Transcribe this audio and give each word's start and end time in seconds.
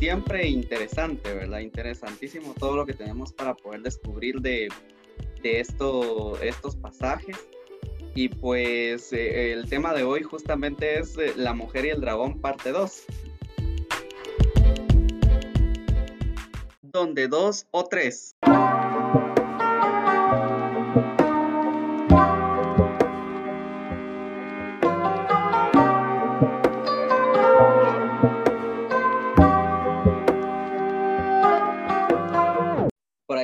siempre 0.00 0.48
interesante, 0.48 1.34
¿verdad? 1.34 1.58
Interesantísimo 1.58 2.54
todo 2.58 2.74
lo 2.74 2.86
que 2.86 2.94
tenemos 2.94 3.34
para 3.34 3.54
poder 3.54 3.82
descubrir 3.82 4.40
de, 4.40 4.68
de 5.42 5.60
esto, 5.60 6.40
estos 6.40 6.74
pasajes. 6.74 7.36
Y 8.14 8.30
pues 8.30 9.12
eh, 9.12 9.52
el 9.52 9.68
tema 9.68 9.92
de 9.92 10.02
hoy 10.02 10.22
justamente 10.22 10.98
es 10.98 11.18
eh, 11.18 11.34
La 11.36 11.52
mujer 11.52 11.84
y 11.84 11.90
el 11.90 12.00
dragón 12.00 12.40
parte 12.40 12.72
2. 12.72 13.04
Donde 16.82 17.28
dos 17.28 17.66
o 17.70 17.84
tres. 17.84 18.34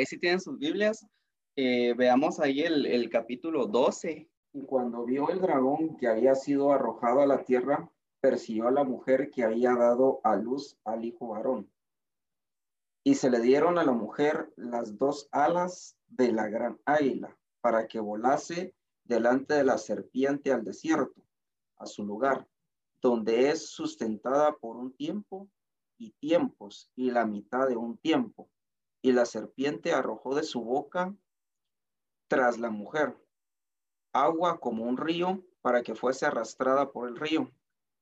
Ahí 0.06 0.10
si 0.10 0.18
tienen 0.18 0.40
sus 0.40 0.58
Biblias, 0.58 1.06
eh, 1.56 1.94
veamos 1.94 2.38
ahí 2.38 2.60
el, 2.60 2.86
el 2.86 3.10
capítulo 3.10 3.66
12 3.66 4.28
y 4.52 4.62
cuando 4.62 5.04
vio 5.04 5.30
el 5.30 5.40
dragón 5.40 5.96
que 5.96 6.06
había 6.06 6.34
sido 6.34 6.72
arrojado 6.72 7.20
a 7.20 7.26
la 7.26 7.44
tierra, 7.44 7.90
persiguió 8.20 8.68
a 8.68 8.70
la 8.70 8.84
mujer 8.84 9.30
que 9.30 9.42
había 9.42 9.74
dado 9.74 10.20
a 10.22 10.36
luz 10.36 10.78
al 10.84 11.04
hijo 11.04 11.28
varón. 11.28 11.70
Y 13.04 13.14
se 13.14 13.30
le 13.30 13.40
dieron 13.40 13.78
a 13.78 13.84
la 13.84 13.92
mujer 13.92 14.52
las 14.56 14.96
dos 14.96 15.28
alas 15.32 15.96
de 16.06 16.32
la 16.32 16.48
gran 16.48 16.78
águila 16.84 17.36
para 17.60 17.86
que 17.86 18.00
volase 18.00 18.74
delante 19.04 19.54
de 19.54 19.64
la 19.64 19.78
serpiente 19.78 20.52
al 20.52 20.64
desierto, 20.64 21.20
a 21.78 21.86
su 21.86 22.04
lugar, 22.04 22.46
donde 23.00 23.50
es 23.50 23.70
sustentada 23.70 24.56
por 24.56 24.76
un 24.76 24.92
tiempo 24.94 25.48
y 25.98 26.12
tiempos 26.12 26.90
y 26.94 27.10
la 27.10 27.26
mitad 27.26 27.68
de 27.68 27.76
un 27.76 27.98
tiempo. 27.98 28.48
Y 29.06 29.12
la 29.12 29.24
serpiente 29.24 29.92
arrojó 29.92 30.34
de 30.34 30.42
su 30.42 30.64
boca 30.64 31.14
tras 32.26 32.58
la 32.58 32.70
mujer 32.70 33.16
agua 34.12 34.58
como 34.58 34.82
un 34.82 34.96
río 34.96 35.44
para 35.60 35.84
que 35.84 35.94
fuese 35.94 36.26
arrastrada 36.26 36.90
por 36.90 37.08
el 37.08 37.16
río. 37.16 37.52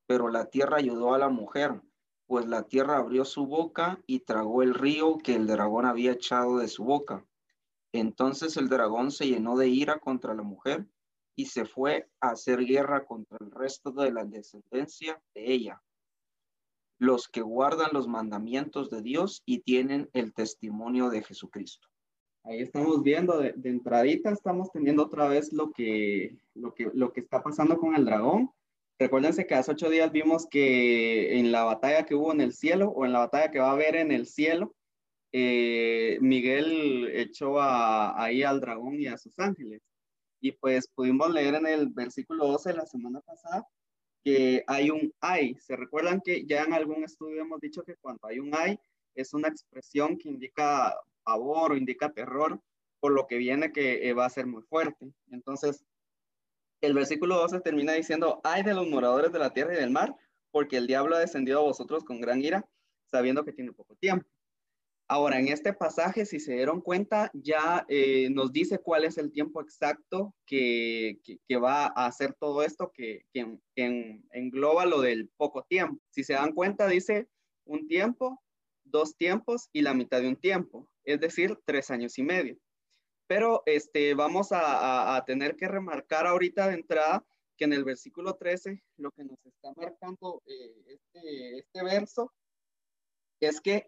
Pero 0.07 0.31
la 0.31 0.47
tierra 0.47 0.79
ayudó 0.79 1.13
a 1.13 1.19
la 1.19 1.29
mujer, 1.29 1.83
pues 2.27 2.47
la 2.47 2.63
tierra 2.63 2.97
abrió 2.97 3.27
su 3.27 3.47
boca 3.47 4.03
y 4.07 4.21
tragó 4.21 4.63
el 4.63 4.73
río 4.73 5.19
que 5.19 5.35
el 5.35 5.47
dragón 5.47 5.85
había 5.85 6.13
echado 6.13 6.57
de 6.57 6.69
su 6.69 6.85
boca. 6.85 7.23
Entonces 7.93 8.57
el 8.57 8.71
dragón 8.71 9.11
se 9.11 9.27
llenó 9.27 9.59
de 9.59 9.69
ira 9.69 9.99
contra 9.99 10.33
la 10.33 10.43
mujer 10.43 10.89
y 11.37 11.45
se 11.45 11.67
fue 11.67 12.09
a 12.23 12.31
hacer 12.31 12.65
guerra 12.65 13.05
contra 13.05 13.37
el 13.43 13.51
resto 13.51 13.91
de 13.91 14.11
la 14.11 14.25
descendencia 14.25 15.23
de 15.35 15.53
ella, 15.53 15.83
los 17.05 17.29
que 17.29 17.43
guardan 17.43 17.91
los 17.93 18.09
mandamientos 18.09 18.91
de 18.91 19.03
Dios 19.03 19.43
y 19.45 19.61
tienen 19.61 20.09
el 20.15 20.33
testimonio 20.33 21.11
de 21.11 21.23
Jesucristo. 21.23 21.89
Ahí 22.45 22.61
estamos 22.61 23.03
viendo, 23.03 23.39
de, 23.39 23.55
entradita 23.65 24.31
estamos 24.31 24.71
teniendo 24.73 25.05
otra 25.05 25.29
vez 25.29 25.53
lo 25.53 25.71
que, 25.71 26.37
lo, 26.55 26.75
que, 26.75 26.91
lo 26.93 27.13
que 27.13 27.21
está 27.21 27.43
pasando 27.43 27.79
con 27.79 27.95
el 27.95 28.05
dragón. 28.05 28.51
Recuérdense 28.99 29.47
que 29.47 29.55
hace 29.55 29.73
ocho 29.73 29.91
días 29.91 30.13
vimos 30.13 30.47
que 30.47 31.39
en 31.39 31.53
la 31.53 31.65
batalla 31.65 32.05
que 32.07 32.15
hubo 32.15 32.33
en 32.33 32.41
el 32.41 32.53
cielo 32.53 32.89
o 32.91 33.05
en 33.05 33.13
la 33.13 33.21
batalla 33.21 33.51
que 33.51 33.59
va 33.59 33.71
a 33.71 33.73
haber 33.73 33.97
en 33.97 34.13
el 34.13 34.27
cielo, 34.27 34.75
eh, 35.33 36.19
Miguel 36.21 37.11
echó 37.15 37.61
ahí 37.61 38.43
al 38.43 38.61
dragón 38.61 39.01
y 39.01 39.07
a 39.07 39.19
sus 39.19 39.39
ángeles. 39.39 39.83
Y 40.41 40.53
pues 40.53 40.89
pudimos 40.89 41.31
leer 41.31 41.55
en 41.55 41.67
el 41.67 41.89
versículo 41.89 42.47
12 42.47 42.71
de 42.71 42.77
la 42.77 42.87
semana 42.87 43.21
pasada 43.21 43.67
que 44.25 44.65
hay 44.67 44.91
un 44.91 45.13
ay. 45.21 45.55
¿Se 45.61 45.77
recuerdan 45.77 46.21
que 46.25 46.45
ya 46.47 46.63
en 46.63 46.73
algún 46.73 47.05
estudio 47.05 47.43
hemos 47.43 47.61
dicho 47.61 47.83
que 47.83 47.97
cuando 47.97 48.27
hay 48.27 48.41
un 48.41 48.55
ay 48.55 48.79
es 49.15 49.35
una 49.35 49.49
expresión 49.49 50.17
que 50.17 50.31
indica 50.31 50.97
pavor 51.23 51.73
o 51.73 51.77
indica 51.77 52.13
terror 52.13 52.61
por 53.01 53.13
lo 53.13 53.27
que 53.27 53.37
viene 53.37 53.71
que 53.71 54.09
eh, 54.09 54.15
va 54.15 54.25
a 54.25 54.31
ser 54.31 54.47
muy 54.47 54.63
fuerte. 54.63 55.13
Entonces, 55.31 55.85
el 56.81 56.95
versículo 56.95 57.37
12 57.37 57.61
termina 57.61 57.93
diciendo, 57.93 58.41
ay 58.45 58.63
de 58.63 58.75
los 58.75 58.89
moradores 58.89 59.31
de 59.31 59.39
la 59.39 59.53
tierra 59.53 59.75
y 59.75 59.77
del 59.77 59.91
mar, 59.91 60.17
porque 60.51 60.79
el 60.79 60.87
diablo 60.87 61.17
ha 61.17 61.21
descendido 61.21 61.61
a 61.61 61.65
vosotros 61.65 62.05
con 62.05 62.21
gran 62.21 62.41
ira, 62.41 62.67
sabiendo 63.11 63.45
que 63.45 63.53
tiene 63.53 63.73
poco 63.73 63.95
tiempo. 63.97 64.27
Ahora, 65.07 65.39
en 65.39 65.49
este 65.49 65.73
pasaje, 65.73 66.25
si 66.25 66.41
se 66.41 66.55
dieron 66.55 66.81
cuenta, 66.81 67.31
ya 67.35 67.85
eh, 67.89 68.31
nos 68.31 68.53
dice 68.53 68.79
cuál 68.79 69.05
es 69.05 69.19
el 69.19 69.31
tiempo 69.33 69.61
exacto 69.61 70.35
que, 70.47 71.19
va 71.63 71.87
a 71.87 72.07
hacer 72.07 72.35
todo 72.35 72.63
esto, 72.63 72.91
que, 72.93 73.27
que 73.33 73.59
engloba 74.31 74.87
lo 74.87 75.01
del 75.01 75.29
poco 75.37 75.63
tiempo. 75.65 76.01
Si 76.11 76.25
se 76.25 76.33
dan 76.33 76.53
cuenta, 76.53 76.89
dice 76.89 77.29
un 77.65 77.87
tiempo, 77.87 78.43
dos 78.85 79.17
tiempos 79.17 79.69
y 79.73 79.83
la 79.83 79.95
mitad 79.95 80.21
de 80.21 80.29
un 80.29 80.37
tiempo 80.37 80.89
es 81.05 81.21
decir, 81.21 81.59
tres 81.65 81.91
años 81.91 82.19
y 82.19 82.23
medio. 82.23 82.59
Pero 83.27 83.63
este, 83.67 84.15
vamos 84.15 84.49
a, 84.51 85.23
tener 85.27 85.57
que 85.57 85.69
remarcar 85.69 86.27
ahorita 86.27 86.69
de 86.69 86.75
entrada 86.75 87.25
que 87.57 87.65
en 87.65 87.73
el 87.73 87.85
versículo 87.85 88.35
13 88.35 88.83
lo 88.97 89.11
que 89.13 89.25
nos 89.25 89.39
está 89.47 89.73
marcando 89.77 90.43
eh, 90.45 90.85
este, 90.89 91.59
este 91.59 91.85
verso 91.85 92.33
es 93.41 93.61
que 93.61 93.87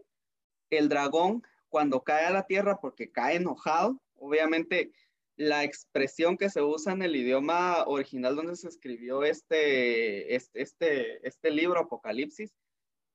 el 0.71 0.89
dragón 0.89 1.43
cuando 1.69 2.03
cae 2.03 2.27
a 2.27 2.31
la 2.31 2.47
tierra 2.47 2.81
porque 2.81 3.11
cae 3.11 3.37
enojado, 3.37 4.01
obviamente 4.17 4.93
la 5.37 5.65
expresión 5.65 6.37
que 6.37 6.49
se 6.49 6.63
usa 6.63 6.93
en 6.93 7.03
el 7.03 7.15
idioma 7.15 7.85
original 7.87 8.37
donde 8.37 8.57
se 8.57 8.69
escribió 8.69 9.23
este, 9.23 10.35
este, 10.35 10.63
este, 10.63 11.29
este 11.29 11.51
libro, 11.51 11.81
Apocalipsis, 11.81 12.55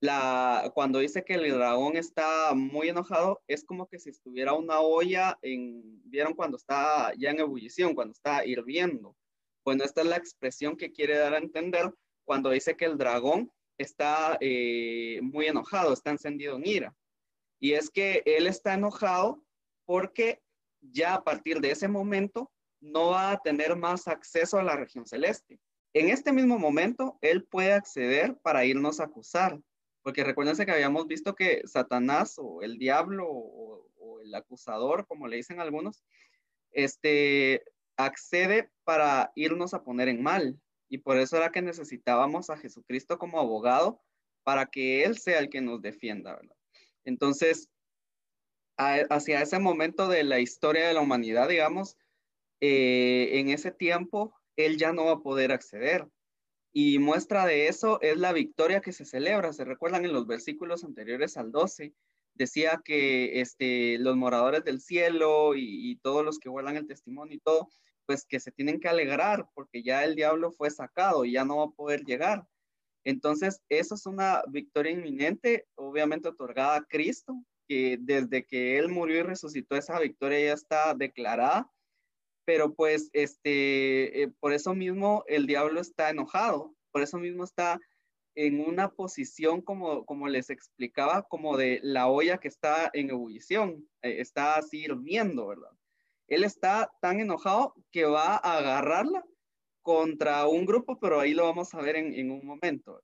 la, 0.02 0.72
cuando 0.74 1.00
dice 1.00 1.24
que 1.24 1.36
el 1.36 1.52
dragón 1.52 1.96
está 1.96 2.54
muy 2.56 2.90
enojado, 2.90 3.42
es 3.48 3.64
como 3.64 3.88
que 3.88 4.00
si 4.00 4.10
estuviera 4.10 4.54
una 4.54 4.80
olla 4.80 5.38
en, 5.42 6.02
¿vieron 6.10 6.34
cuando 6.34 6.58
está 6.58 7.14
ya 7.18 7.30
en 7.32 7.40
ebullición, 7.40 7.94
cuando 7.94 8.12
está 8.12 8.46
hirviendo? 8.46 9.16
Bueno, 9.64 9.84
esta 9.84 10.02
es 10.02 10.08
la 10.08 10.18
expresión 10.18 10.76
que 10.76 10.92
quiere 10.92 11.18
dar 11.18 11.36
a 11.36 11.38
entender 11.38 11.94
cuando 12.26 12.50
dice 12.50 12.76
que 12.76 12.86
el 12.86 12.98
dragón 12.98 13.52
está 13.78 14.38
eh, 14.42 15.20
muy 15.22 15.46
enojado, 15.46 15.94
está 15.94 16.10
encendido 16.12 16.56
en 16.56 16.66
ira. 16.66 16.96
Y 17.62 17.74
es 17.74 17.90
que 17.90 18.24
él 18.26 18.48
está 18.48 18.74
enojado 18.74 19.42
porque 19.86 20.42
ya 20.82 21.14
a 21.14 21.24
partir 21.24 21.62
de 21.62 21.72
ese 21.72 21.88
momento 21.88 22.52
no 22.82 23.12
va 23.12 23.32
a 23.32 23.38
tener 23.38 23.76
más 23.76 24.08
acceso 24.08 24.58
a 24.58 24.64
la 24.64 24.76
región 24.76 25.06
celeste. 25.06 25.60
En 25.94 26.10
este 26.10 26.34
mismo 26.34 26.58
momento, 26.58 27.20
él 27.22 27.44
puede 27.44 27.74
acceder 27.74 28.36
para 28.42 28.66
irnos 28.66 29.00
a 29.00 29.04
acusar, 29.04 29.62
porque 30.02 30.24
recuérdense 30.24 30.66
que 30.66 30.72
habíamos 30.72 31.06
visto 31.06 31.36
que 31.36 31.62
Satanás 31.66 32.36
o 32.38 32.64
el 32.64 32.80
diablo 32.80 33.28
o, 33.30 33.88
el 34.24 34.34
acusador, 34.36 35.08
como 35.08 35.28
le 35.28 35.38
dicen 35.38 35.60
algunos, 35.60 36.04
este, 36.72 37.64
accede 37.98 38.70
para 38.84 39.32
irnos 39.36 39.74
a 39.74 39.84
poner 39.84 40.10
en 40.10 40.22
mal. 40.22 40.60
Y 40.90 41.00
por 41.00 41.18
eso 41.18 41.38
era 41.38 41.52
que 41.52 41.62
necesitábamos 41.62 42.50
a 42.50 42.58
Jesucristo 42.58 43.18
como 43.18 43.40
abogado 43.40 44.00
para 44.44 44.68
que 44.68 45.04
Él 45.04 45.18
sea 45.18 45.40
el 45.40 45.50
que 45.50 45.62
nos 45.62 45.82
defienda, 45.82 46.36
¿verdad? 46.36 46.56
Entonces, 47.06 47.70
hacia 48.78 49.42
ese 49.42 49.60
momento 49.60 50.08
de 50.08 50.24
la 50.24 50.40
historia 50.40 50.88
de 50.88 50.94
la 50.94 51.02
humanidad, 51.02 51.50
digamos, 51.50 51.98
eh, 52.62 53.40
en 53.40 53.50
ese 53.50 53.72
tiempo, 53.72 54.34
Él 54.56 54.78
ya 54.78 54.94
no 54.94 55.06
va 55.06 55.14
a 55.14 55.22
poder 55.22 55.52
acceder. 55.52 56.08
Y 56.74 57.00
muestra 57.00 57.46
de 57.46 57.68
eso 57.68 58.00
es 58.02 58.18
la 58.18 58.34
victoria 58.34 58.82
que 58.82 58.94
se 58.94 59.06
celebra. 59.06 59.52
Se 59.54 59.66
recuerdan 59.66 60.06
en 60.06 60.14
los 60.14 60.26
versículos 60.26 60.84
anteriores 60.84 61.38
al 61.38 61.52
12, 61.52 61.94
decía 62.34 62.82
que 62.84 63.42
este, 63.42 63.98
los 64.00 64.16
moradores 64.16 64.64
del 64.64 64.80
cielo 64.80 65.54
y, 65.56 65.98
todos 66.02 66.24
los 66.24 66.40
que 66.40 66.50
guardan 66.50 66.78
el 66.78 66.88
testimonio 66.88 67.36
y 67.36 67.40
todo, 67.40 67.70
pues 68.06 68.26
que 68.26 68.40
se 68.40 68.52
tienen 68.52 68.80
que 68.80 68.88
alegrar 68.88 69.48
porque 69.54 69.84
ya 69.84 70.04
el 70.04 70.16
diablo 70.16 70.52
fue 70.52 70.72
sacado 70.72 71.26
y 71.26 71.34
ya 71.34 71.46
no 71.46 71.58
va 71.58 71.66
a 71.66 71.72
poder 71.76 72.04
llegar. 72.04 72.48
Entonces, 73.04 73.62
eso 73.70 73.96
es 73.96 74.06
una 74.06 74.44
victoria 74.48 74.92
inminente, 74.92 75.68
obviamente 75.76 76.30
otorgada 76.30 76.78
a 76.78 76.84
Cristo, 76.84 77.44
que 77.68 77.98
desde 78.00 78.46
que 78.46 78.78
Él 78.78 78.90
murió 78.90 79.20
y 79.20 79.24
resucitó, 79.24 79.76
esa 79.76 80.00
victoria 80.00 80.40
ya 80.40 80.54
está 80.54 80.94
declarada 80.94 81.72
pero 82.46 82.74
pues 82.74 83.10
este, 83.14 84.24
eh, 84.24 84.28
por 84.40 84.54
eso 84.54 84.74
mismo 84.74 85.24
el 85.28 85.46
diablo 85.48 85.80
está 85.80 86.10
enojado, 86.10 86.76
por 86.92 87.02
eso 87.02 87.18
mismo 87.18 87.44
está 87.44 87.80
en 88.36 88.62
una 88.62 88.90
posición 88.90 89.62
como, 89.62 90.06
como 90.06 90.28
les 90.28 90.50
explicaba, 90.50 91.24
como 91.24 91.58
de 91.58 91.80
la 91.84 92.08
olla 92.08 92.40
que 92.40 92.48
está 92.48 92.90
en 92.94 93.10
ebullición, 93.10 93.88
eh, 94.02 94.18
está 94.20 94.56
así 94.56 94.86
hirviendo, 94.86 95.48
¿verdad? 95.48 95.72
Él 96.28 96.44
está 96.44 96.92
tan 97.02 97.20
enojado 97.20 97.76
que 97.92 98.06
va 98.06 98.36
a 98.36 98.58
agarrarla 98.58 99.24
contra 99.82 100.48
un 100.48 100.66
grupo, 100.66 101.00
pero 101.00 101.20
ahí 101.20 101.34
lo 101.34 101.46
vamos 101.46 101.74
a 101.74 101.82
ver 101.82 101.96
en, 101.96 102.32
un 102.32 102.46
momento. 102.46 103.04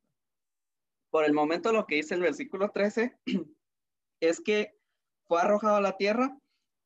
Por 1.10 1.26
el 1.26 1.34
momento 1.34 1.72
lo 1.72 1.86
que 1.86 1.96
dice 1.96 2.16
el 2.16 2.22
versículo 2.22 2.70
13 2.70 3.18
es 4.20 4.42
que 4.42 4.74
fue 5.28 5.42
arrojado 5.42 5.78
a 5.78 5.82
la 5.82 5.98
tierra 5.98 6.38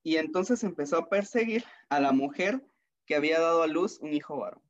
y 0.04 0.18
entonces 0.18 0.64
empezó 0.64 0.98
a 0.98 1.10
perseguir 1.10 1.64
a 1.90 2.00
la 2.00 2.12
mujer 2.12 2.62
que 3.06 3.16
había 3.16 3.40
dado 3.40 3.64
a 3.64 3.68
luz 3.68 4.00
un 4.00 4.14
hijo 4.14 4.38
varón. 4.38 4.62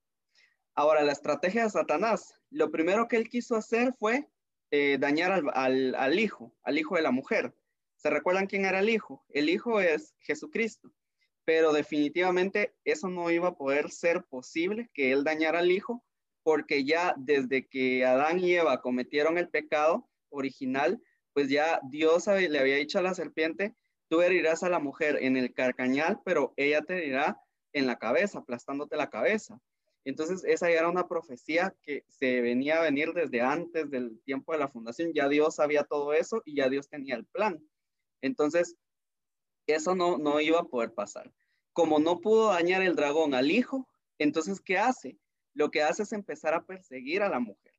Ahora, 0.73 1.03
la 1.03 1.11
estrategia 1.11 1.63
de 1.63 1.69
Satanás, 1.69 2.39
lo 2.49 2.71
primero 2.71 3.07
que 3.07 3.17
él 3.17 3.29
quiso 3.29 3.55
hacer 3.55 3.93
fue 3.93 4.27
eh, 4.71 4.97
dañar 4.99 5.43
al, 5.53 6.19
hijo, 6.19 6.55
al 6.63 6.79
hijo 6.79 6.95
de 6.95 7.01
la 7.01 7.11
mujer. 7.11 7.53
¿Se 7.97 8.09
recuerdan 8.09 8.47
quién 8.47 8.65
era 8.65 8.79
el 8.79 8.89
hijo? 8.89 9.25
El 9.29 9.49
hijo 9.49 9.81
es 9.81 10.15
Jesucristo, 10.19 10.91
pero 11.45 11.73
definitivamente 11.73 12.73
eso 12.83 13.09
no 13.09 13.31
iba 13.31 13.49
a 13.49 13.55
poder 13.55 13.89
ser 13.89 14.23
posible 14.23 14.89
que 14.93 15.11
él 15.11 15.23
dañara 15.23 15.59
al 15.59 15.71
hijo, 15.71 16.03
porque 16.43 16.83
ya 16.83 17.13
desde 17.17 17.67
que 17.67 18.05
Adán 18.05 18.39
y 18.39 18.53
Eva 18.53 18.81
cometieron 18.81 19.37
el 19.37 19.49
pecado 19.49 20.09
original, 20.29 21.01
pues 21.33 21.49
ya 21.49 21.79
Dios 21.89 22.27
le 22.27 22.59
había 22.59 22.75
dicho 22.75 22.99
a 22.99 23.03
la 23.03 23.13
serpiente, 23.13 23.75
tú 24.09 24.21
herirás 24.21 24.63
a 24.63 24.69
la 24.69 24.79
mujer 24.79 25.17
en 25.21 25.37
el 25.37 25.53
carcañal, 25.53 26.19
pero 26.25 26.53
ella 26.57 26.81
te 26.81 26.97
herirá 26.97 27.37
en 27.73 27.87
la 27.87 27.97
cabeza, 27.97 28.39
aplastándote 28.39 28.97
la 28.97 29.09
cabeza. 29.09 29.59
Entonces, 30.03 30.43
esa 30.45 30.69
ya 30.69 30.79
era 30.79 30.89
una 30.89 31.07
profecía 31.07 31.75
que 31.83 32.03
se 32.07 32.41
venía 32.41 32.79
a 32.79 32.83
venir 32.83 33.13
desde 33.13 33.41
antes 33.41 33.89
del 33.89 34.19
tiempo 34.23 34.51
de 34.51 34.59
la 34.59 34.67
fundación. 34.67 35.13
Ya 35.13 35.29
Dios 35.29 35.55
sabía 35.55 35.83
todo 35.83 36.13
eso 36.13 36.41
y 36.43 36.55
ya 36.55 36.69
Dios 36.69 36.89
tenía 36.89 37.15
el 37.15 37.25
plan. 37.25 37.59
Entonces, 38.21 38.75
eso 39.67 39.95
no, 39.95 40.17
no 40.17 40.39
iba 40.39 40.59
a 40.59 40.65
poder 40.65 40.93
pasar. 40.93 41.31
Como 41.73 41.99
no 41.99 42.19
pudo 42.19 42.49
dañar 42.49 42.81
el 42.81 42.95
dragón 42.95 43.33
al 43.33 43.51
hijo, 43.51 43.87
entonces, 44.17 44.59
¿qué 44.59 44.77
hace? 44.77 45.17
Lo 45.53 45.71
que 45.71 45.83
hace 45.83 46.03
es 46.03 46.13
empezar 46.13 46.53
a 46.53 46.65
perseguir 46.65 47.21
a 47.21 47.29
la 47.29 47.39
mujer. 47.39 47.73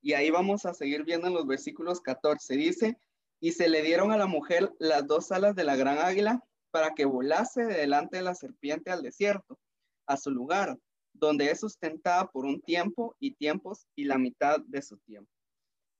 Y 0.00 0.12
ahí 0.12 0.30
vamos 0.30 0.66
a 0.66 0.74
seguir 0.74 1.04
viendo 1.04 1.26
en 1.26 1.34
los 1.34 1.46
versículos 1.46 2.00
14. 2.00 2.56
Dice, 2.56 2.98
y 3.40 3.52
se 3.52 3.68
le 3.68 3.82
dieron 3.82 4.12
a 4.12 4.16
la 4.16 4.26
mujer 4.26 4.72
las 4.78 5.06
dos 5.06 5.32
alas 5.32 5.54
de 5.54 5.64
la 5.64 5.76
gran 5.76 5.98
águila 5.98 6.42
para 6.70 6.94
que 6.94 7.04
volase 7.04 7.64
delante 7.64 8.18
de 8.18 8.22
la 8.22 8.34
serpiente 8.34 8.90
al 8.90 9.02
desierto, 9.02 9.58
a 10.06 10.16
su 10.16 10.30
lugar 10.30 10.78
donde 11.18 11.50
es 11.50 11.60
sustentada 11.60 12.30
por 12.30 12.44
un 12.44 12.60
tiempo 12.60 13.16
y 13.18 13.32
tiempos 13.32 13.86
y 13.94 14.04
la 14.04 14.18
mitad 14.18 14.58
de 14.66 14.82
su 14.82 14.98
tiempo. 14.98 15.30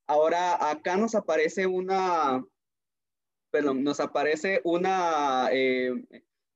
Ahora 0.07 0.69
acá 0.69 0.95
nos 0.95 1.15
aparece 1.15 1.67
una, 1.67 2.43
perdón, 3.57 3.83
nos 3.83 3.99
aparece 3.99 4.61
una 4.63 5.49
eh, 5.51 5.91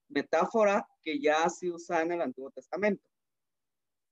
metáfora 0.08 0.88
que 1.02 1.20
ya 1.20 1.50
se 1.50 1.72
usa 1.72 2.04
en 2.04 2.12
el 2.12 2.22
Antiguo 2.22 2.52
Testamento. 2.52 3.10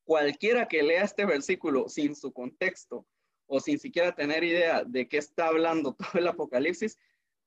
Cualquiera 0.03 0.67
que 0.67 0.81
lea 0.81 1.03
este 1.03 1.23
versículo 1.23 1.87
sin 1.87 2.15
su 2.15 2.33
contexto 2.33 3.05
o 3.45 3.59
sin 3.59 3.77
siquiera 3.77 4.15
tener 4.15 4.43
idea 4.43 4.83
de 4.83 5.07
qué 5.07 5.17
está 5.19 5.49
hablando 5.49 5.93
todo 5.99 6.09
el 6.15 6.27
Apocalipsis, 6.27 6.97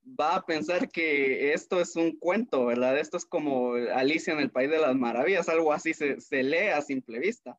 va 0.05 0.37
a 0.37 0.47
pensar 0.47 0.89
que 0.89 1.53
esto 1.55 1.81
es 1.81 1.97
un 1.97 2.17
cuento, 2.17 2.67
¿verdad? 2.67 2.97
Esto 2.97 3.17
es 3.17 3.25
como 3.25 3.75
Alicia 3.75 4.33
en 4.33 4.39
el 4.39 4.53
País 4.53 4.71
de 4.71 4.79
las 4.79 4.94
Maravillas, 4.94 5.49
algo 5.49 5.73
así 5.73 5.93
se, 5.93 6.21
se 6.21 6.44
lee 6.44 6.69
a 6.69 6.83
simple 6.83 7.19
vista, 7.19 7.59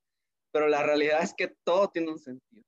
pero 0.54 0.70
la 0.70 0.84
realidad 0.84 1.22
es 1.22 1.34
que 1.34 1.54
todo 1.66 1.90
tiene 1.90 2.12
un 2.12 2.20
sentido. 2.20 2.64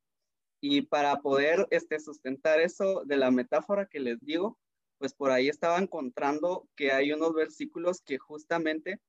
Y 0.60 0.82
para 0.82 1.22
poder 1.22 1.68
este, 1.72 2.02
sustentar 2.02 2.60
eso 2.60 3.04
de 3.06 3.16
la 3.16 3.32
metáfora 3.32 3.86
que 3.86 4.02
les 4.02 4.20
digo, 4.20 4.58
pues 5.06 5.14
por 5.14 5.30
ahí 5.30 5.50
estaba 5.50 5.78
encontrando 5.78 6.68
que 6.76 6.92
hay 6.92 7.12
unos 7.12 7.36
versículos 7.36 8.02
que 8.02 8.18
justamente 8.18 9.00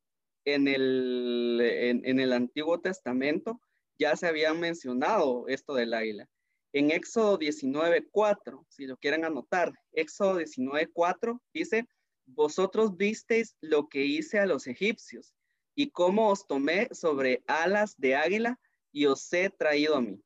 en 0.45 0.69
el, 0.69 1.59
en, 1.63 2.21
el 2.21 2.35
Antiguo 2.35 2.79
Testamento 2.83 3.63
ya 3.99 4.15
se 4.15 4.27
habían 4.27 4.61
mencionado 4.61 5.49
esto 5.49 5.73
del 5.73 5.95
águila. 5.95 6.29
En 6.75 6.91
Éxodo 6.91 7.39
19:4, 7.39 8.67
si 8.69 8.87
lo 8.87 8.99
quieren 8.99 9.25
anotar, 9.25 9.73
Éxodo 9.93 10.39
19:4 10.39 11.41
dice, 11.55 11.89
vosotros 12.27 12.95
visteis 12.99 13.57
lo 13.63 13.89
que 13.89 14.05
hice 14.05 14.39
a 14.39 14.45
los 14.45 14.67
egipcios 14.67 15.33
y 15.75 15.93
cómo 15.93 16.29
os 16.29 16.47
tomé 16.47 16.91
sobre 16.93 17.43
alas 17.47 17.95
de 17.97 18.17
águila 18.17 18.61
y 18.93 19.07
os 19.07 19.33
he 19.33 19.49
traído 19.49 19.97
a 19.97 20.03
mí. 20.03 20.23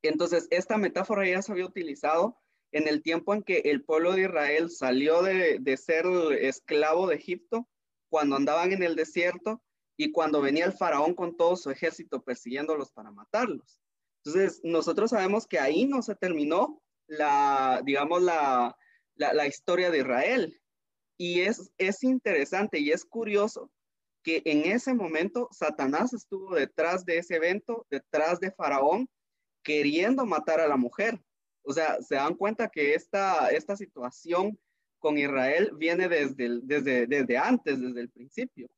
Entonces, 0.00 0.48
esta 0.50 0.78
metáfora 0.78 1.28
ya 1.28 1.42
se 1.42 1.52
había 1.52 1.66
utilizado 1.66 2.38
en 2.72 2.88
el 2.88 3.02
tiempo 3.02 3.34
en 3.34 3.42
que 3.42 3.58
el 3.64 3.84
pueblo 3.84 4.12
de 4.12 4.22
Israel 4.22 4.70
salió 4.70 5.22
de, 5.22 5.76
ser 5.76 6.06
esclavo 6.40 7.06
de 7.06 7.16
Egipto, 7.16 7.68
cuando 8.10 8.36
andaban 8.36 8.72
en 8.72 8.82
el 8.82 8.96
desierto 8.96 9.62
y 9.96 10.12
cuando 10.12 10.40
venía 10.40 10.64
el 10.64 10.72
faraón 10.72 11.14
con 11.14 11.36
todo 11.36 11.56
su 11.56 11.70
ejército 11.70 12.22
persiguiéndolos 12.22 12.92
para 12.92 13.10
matarlos. 13.10 13.80
Entonces, 14.24 14.60
nosotros 14.62 15.10
sabemos 15.10 15.46
que 15.46 15.58
ahí 15.58 15.86
no 15.86 16.02
se 16.02 16.14
terminó 16.14 16.82
la, 17.06 17.82
digamos, 17.84 18.22
la, 18.22 18.76
la, 19.16 19.46
historia 19.46 19.90
de 19.90 19.98
Israel. 19.98 20.60
Y 21.18 21.40
es, 21.40 21.72
es 21.78 22.04
interesante 22.04 22.78
y 22.78 22.92
es 22.92 23.04
curioso 23.04 23.70
que 24.22 24.42
en 24.44 24.70
ese 24.70 24.94
momento 24.94 25.48
Satanás 25.50 26.12
estuvo 26.12 26.54
detrás 26.54 27.04
de 27.04 27.18
ese 27.18 27.36
evento, 27.36 27.86
detrás 27.90 28.40
de 28.40 28.52
Faraón, 28.52 29.08
queriendo 29.62 30.26
matar 30.26 30.60
a 30.60 30.68
la 30.68 30.76
mujer. 30.76 31.20
O 31.62 31.72
sea, 31.72 32.00
se 32.00 32.14
dan 32.14 32.34
cuenta 32.34 32.68
que 32.68 32.94
esta, 32.94 33.50
esta 33.50 33.76
situación 33.76 34.58
con 34.98 35.18
Israel 35.18 35.70
viene 35.74 36.08
desde, 36.08 36.60
desde, 36.62 37.06
desde 37.06 37.38
antes, 37.38 37.80
desde 37.80 38.00
el 38.00 38.10
principio. 38.10 38.68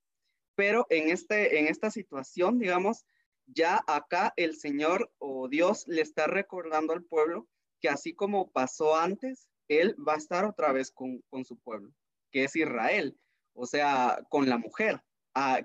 Pero 0.55 0.87
en, 0.91 1.11
este, 1.11 1.59
en 1.59 1.67
esta 1.69 1.91
situación, 1.91 2.59
digamos, 2.59 3.05
ya 3.47 3.83
acá 3.87 4.33
el 4.37 4.57
Señor 4.57 5.11
o 5.19 5.49
Dios 5.49 5.87
le 5.89 6.03
está 6.03 6.27
recordando 6.27 6.93
al 6.93 7.05
pueblo 7.05 7.49
que 7.81 7.89
así 7.89 8.15
como 8.15 8.51
pasó 8.51 8.97
antes, 8.97 9.49
Él 9.69 9.97
va 10.07 10.15
a 10.15 10.19
estar 10.19 10.45
otra 10.45 10.73
vez 10.73 10.93
con, 10.93 11.23
su 11.45 11.59
pueblo, 11.59 11.93
que 12.31 12.45
es 12.45 12.55
Israel, 12.55 13.19
o 13.55 13.67
sea, 13.67 14.23
con 14.29 14.49
la 14.49 14.59
mujer, 14.59 15.03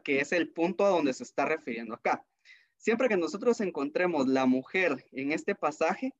que 0.03 0.21
es 0.21 0.31
el 0.31 0.51
punto 0.53 0.85
a 0.85 0.89
donde 0.89 1.13
se 1.13 1.23
está 1.23 1.45
refiriendo 1.45 1.93
acá. 1.93 2.25
Siempre 2.77 3.09
que 3.09 3.17
nosotros 3.17 3.59
encontremos 3.61 4.27
la 4.27 4.45
mujer 4.45 5.05
en 5.11 5.31
este 5.31 5.55
pasaje, 5.55 6.13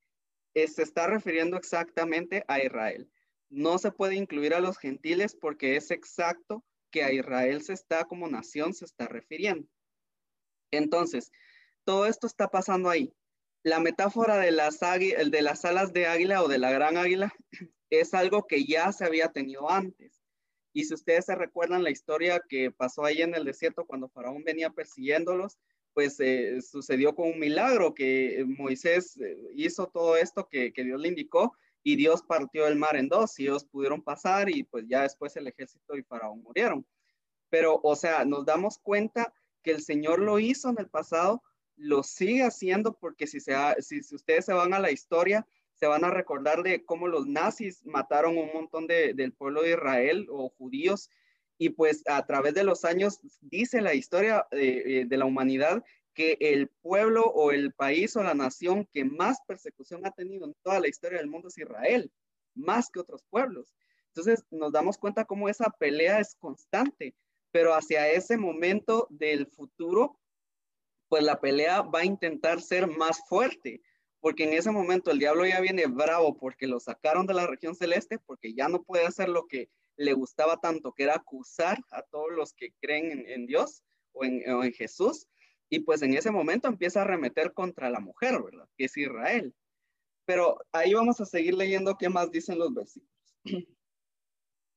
se 0.56 0.84
está 0.84 1.07
refiriendo 1.07 1.57
exactamente 1.57 2.44
a 2.48 2.63
Israel. 2.63 3.10
No 3.50 3.78
se 3.78 3.92
puede 3.92 4.16
incluir 4.16 4.54
a 4.54 4.60
los 4.60 4.78
gentiles 4.78 5.36
porque 5.36 5.75
es 5.75 5.92
exacto 5.92 6.63
que 6.92 7.04
a 7.04 7.12
Israel 7.12 7.62
se 7.62 7.74
está 7.74 8.06
como 8.06 8.28
nación, 8.28 8.74
se 8.74 8.86
está 8.86 9.07
refiriendo. 9.07 9.68
Entonces, 10.72 11.31
todo 11.84 12.06
esto 12.06 12.25
está 12.25 12.48
pasando 12.48 12.90
ahí. 12.90 13.13
La 13.63 13.80
metáfora 13.80 14.38
de 14.38 14.52
las, 14.52 14.80
de 14.80 15.42
las 15.42 15.66
alas 15.66 15.92
de 15.92 16.07
águila 16.07 16.42
o 16.42 16.48
de 16.48 16.58
la 16.58 16.72
gran 16.72 16.98
águila 16.98 17.34
es 17.90 18.13
algo 18.13 18.48
que 18.48 18.66
ya 18.66 18.92
se 18.92 19.06
había 19.06 19.30
tenido 19.30 19.69
antes. 19.69 20.22
Y 20.74 20.86
si 20.86 20.94
ustedes 20.94 21.25
se 21.25 21.36
recuerdan 21.36 21.84
la 21.84 21.92
historia 21.92 22.42
que 22.50 22.72
pasó 22.72 23.06
ahí 23.06 23.22
en 23.22 23.36
el 23.36 23.46
desierto 23.46 23.86
cuando 23.86 24.10
Faraón 24.10 24.44
venía 24.44 24.69
persiguiéndolos, 24.69 25.58
pues 25.96 26.20
eh, 26.20 26.62
sucedió 26.62 27.16
con 27.16 27.30
un 27.30 27.40
milagro 27.40 27.96
que 27.96 28.46
Moisés 28.48 29.18
eh, 29.18 29.36
hizo 29.56 29.88
todo 29.88 30.16
esto 30.16 30.48
que, 30.48 30.72
que 30.72 30.84
Dios 30.84 31.02
le 31.02 31.08
indicó 31.08 31.58
y 31.82 31.96
Dios 31.96 32.22
partió 32.22 32.68
el 32.68 32.75
mar 32.75 32.96
en 32.96 33.10
dos 33.10 33.40
y 33.40 33.44
ellos 33.46 33.66
pudieron 33.66 34.04
pasar 34.04 34.50
y 34.50 34.64
pues 34.64 34.86
ya 34.88 35.02
después 35.02 35.36
el 35.38 35.48
ejército 35.48 35.98
y 35.98 36.04
Faraón 36.04 36.44
murieron. 36.44 36.86
Pero, 37.50 37.80
o 37.82 37.96
sea, 37.96 38.25
nos 38.25 38.46
damos 38.46 38.78
cuenta 38.78 39.34
que 39.64 39.72
el 39.72 39.82
Señor 39.82 40.20
lo 40.20 40.38
hizo 40.38 40.70
en 40.70 40.80
el 40.80 40.90
pasado 40.90 41.42
lo 41.78 42.04
sigue 42.04 42.44
haciendo 42.44 42.98
porque 42.98 43.28
si, 43.28 43.40
si, 43.40 44.16
ustedes 44.16 44.46
se 44.46 44.54
van 44.54 44.74
a 44.74 44.80
la 44.80 44.92
historia, 44.92 45.48
se 45.74 45.88
van 45.88 46.06
a 46.06 46.12
recordar 46.12 46.64
de 46.64 46.86
cómo 46.86 47.08
los 47.08 47.28
nazis 47.28 47.86
mataron 47.86 48.38
un 48.38 48.50
montón 48.54 48.88
de, 48.88 49.14
del 49.14 49.34
pueblo 49.34 49.62
de 49.62 49.72
Israel 49.72 50.28
o 50.30 50.50
judíos 50.50 51.10
y 51.58 51.70
pues 51.70 52.04
a 52.08 52.26
través 52.26 52.54
de 52.54 52.64
los 52.64 52.86
años 52.86 53.20
dice 53.42 53.82
la 53.82 53.94
historia 53.94 54.46
de, 54.52 55.02
eh, 55.02 55.06
de 55.06 55.18
la 55.18 55.26
humanidad 55.26 55.84
que 56.14 56.38
el 56.40 56.70
pueblo 56.82 57.24
o 57.24 57.52
el 57.52 57.74
país 57.74 58.16
o 58.16 58.24
la 58.24 58.34
nación 58.34 58.88
que 58.92 59.04
más 59.06 59.40
persecución 59.48 60.06
ha 60.06 60.12
tenido 60.12 60.46
en 60.46 60.56
toda 60.64 60.80
la 60.80 60.88
historia 60.88 61.20
del 61.20 61.28
mundo 61.28 61.50
es 61.50 61.58
Israel, 61.58 62.12
más 62.56 62.90
que 62.90 63.02
otros 63.02 63.24
pueblos. 63.30 63.74
Entonces 64.08 64.46
nos 64.50 64.72
damos 64.72 64.98
cuenta 64.98 65.26
cómo 65.26 65.50
esa 65.50 65.70
pelea 65.70 66.20
es 66.20 66.36
constante, 66.36 67.16
pero 67.52 67.74
hacia 67.74 68.10
ese 68.10 68.38
momento 68.38 69.08
del 69.10 69.48
futuro 69.48 70.18
pues 71.10 71.24
la 71.24 71.40
pelea 71.40 71.82
va 71.82 72.00
a 72.00 72.06
intentar 72.06 72.62
ser 72.62 72.88
más 72.88 73.20
fuerte, 73.28 73.82
porque 74.20 74.46
en 74.46 74.54
ese 74.54 74.72
momento 74.72 75.12
el 75.12 75.20
diablo 75.20 75.46
ya 75.46 75.62
viene 75.62 75.86
bravo 75.88 76.36
porque 76.38 76.68
lo 76.68 76.80
sacaron 76.80 77.28
de 77.28 77.34
la 77.34 77.46
región 77.46 77.76
celeste, 77.76 78.18
porque 78.26 78.54
ya 78.54 78.68
no 78.68 78.84
puede 78.84 79.06
hacer 79.06 79.30
lo 79.30 79.46
que 79.48 79.70
le 79.98 80.14
gustaba 80.14 80.58
tanto, 80.58 80.94
que 80.94 81.04
era 81.04 81.16
acusar 81.16 81.78
a 81.92 82.02
todos 82.04 82.32
los 82.32 82.54
que 82.54 82.74
creen 82.82 83.25
en, 83.28 83.46
Dios 83.46 83.84
o 84.14 84.25
en, 84.25 84.74
Jesús. 84.74 85.28
Y 85.70 85.80
pues 85.80 86.02
en 86.02 86.14
ese 86.14 86.32
momento 86.32 86.68
empieza 86.68 87.00
a 87.00 87.04
arremeter 87.04 87.54
contra 87.54 87.90
la 87.90 88.00
mujer, 88.00 88.42
¿verdad? 88.42 88.68
Que 88.78 88.86
es 88.86 88.98
Israel. 88.98 89.54
Pero 90.25 90.58
ahí 90.72 90.94
vamos 90.94 91.20
a 91.22 91.25
seguir 91.25 91.56
leyendo 91.56 91.98
qué 91.98 92.10
más 92.10 92.32
dicen 92.32 92.60
los 92.60 92.74
versículos. 92.74 93.36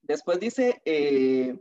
Después 0.03 0.41
dice, 0.41 0.81
eh, 0.85 1.59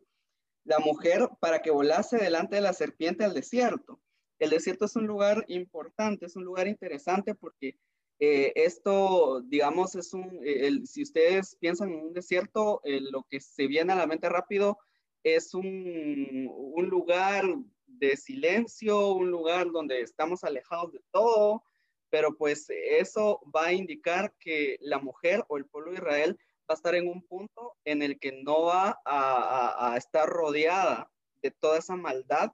la 0.64 0.80
mujer 0.80 1.30
para 1.40 1.62
que 1.62 1.72
volase 1.72 2.18
delante 2.18 2.56
de 2.56 2.62
la 2.62 2.74
serpiente 2.74 3.26
al 3.26 3.34
desierto 3.34 4.02
el 4.40 4.52
desierto 4.52 4.86
es 4.86 4.96
un 4.96 5.08
lugar 5.08 5.46
importante, 5.48 6.26
es 6.26 6.36
un 6.36 6.44
lugar 6.44 6.68
interesante 6.68 7.34
porque 7.34 7.78
eh, 8.20 8.52
esto, 8.56 9.42
digamos, 9.42 9.96
es 9.96 10.14
un, 10.14 10.40
eh, 10.44 10.72
si 10.86 11.04
ustedes 11.04 11.56
piensan 11.60 11.90
en 11.90 12.06
un 12.08 12.14
desierto, 12.14 12.82
eh, 12.84 13.00
lo 13.00 13.24
que 13.30 13.40
se 13.40 13.68
viene 13.68 13.94
a 13.94 13.98
la 13.98 14.08
mente 14.08 14.28
rápido 14.28 14.80
es 15.24 15.54
un, 15.54 16.52
lugar 16.90 17.44
de 17.86 18.18
silencio, 18.18 19.10
un 19.10 19.30
lugar 19.30 19.72
donde 19.72 20.02
estamos 20.02 20.44
alejados 20.44 20.94
de 20.94 21.02
todo, 21.12 21.64
pero 22.10 22.36
pues 22.36 22.68
eso 22.70 23.42
va 23.56 23.68
a 23.68 23.74
indicar 23.74 24.34
que 24.40 24.78
la 24.82 25.00
mujer 25.00 25.44
o 25.50 25.58
el 25.58 25.66
pueblo 25.66 25.92
de 25.92 25.98
Israel 25.98 26.40
va 26.70 26.74
a 26.74 26.76
estar 26.76 26.96
en 26.96 27.08
un 27.08 27.22
punto 27.24 27.76
en 27.84 28.02
el 28.02 28.20
que 28.20 28.32
no 28.44 28.64
va 28.64 29.00
a, 29.06 29.94
a 29.94 29.98
estar 29.98 30.28
rodeada 30.28 31.12
de 31.42 31.52
toda 31.52 31.80
esa 31.80 31.96
maldad 31.96 32.52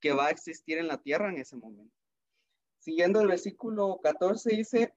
que 0.00 0.12
va 0.12 0.26
a 0.26 0.30
existir 0.30 0.78
en 0.78 0.88
la 0.88 1.02
tierra 1.02 1.28
en 1.30 1.38
ese 1.38 1.56
momento. 1.56 1.94
Siguiendo 2.78 3.20
el 3.20 3.28
versículo 3.28 4.00
14 4.02 4.56
dice, 4.56 4.94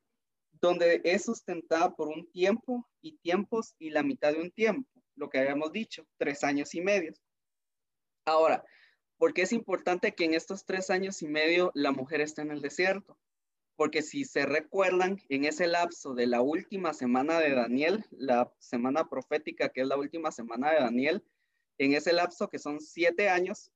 donde 0.62 1.02
es 1.04 1.24
sustentada 1.24 1.96
por 1.96 2.08
un 2.08 2.30
tiempo 2.32 2.88
y 3.02 3.18
tiempos 3.18 3.76
y 3.80 3.90
la 3.90 4.04
mitad 4.04 4.34
de 4.34 4.42
un 4.42 4.52
tiempo, 4.52 4.90
lo 5.16 5.30
que 5.30 5.40
habíamos 5.40 5.72
dicho, 5.72 6.06
tres 6.18 6.44
años 6.44 6.74
y 6.76 6.82
medio. 6.82 7.14
Ahora, 8.26 8.64
¿por 9.18 9.34
qué 9.34 9.44
es 9.44 9.54
importante 9.54 10.14
que 10.14 10.26
en 10.26 10.34
estos 10.34 10.66
tres 10.66 10.90
años 10.90 11.22
y 11.22 11.28
medio 11.28 11.72
la 11.74 11.92
mujer 11.92 12.22
esté 12.22 12.42
en 12.42 12.52
el 12.52 12.62
desierto? 12.62 13.18
Porque 13.76 14.02
si 14.02 14.24
se 14.24 14.46
recuerdan, 14.46 15.22
en 15.30 15.46
ese 15.46 15.68
lapso 15.68 16.14
de 16.14 16.28
la 16.28 16.42
última 16.42 16.94
semana 16.94 17.40
de 17.40 17.54
Daniel, 17.54 18.06
la 18.12 18.52
semana 18.60 19.10
profética 19.10 19.70
que 19.70 19.82
es 19.82 19.88
la 19.88 19.98
última 19.98 20.32
semana 20.32 20.72
de 20.72 20.80
Daniel, 20.80 21.24
en 21.78 21.94
ese 21.94 22.14
lapso 22.14 22.50
que 22.50 22.58
son 22.58 22.80
siete 22.80 23.30
años, 23.30 23.72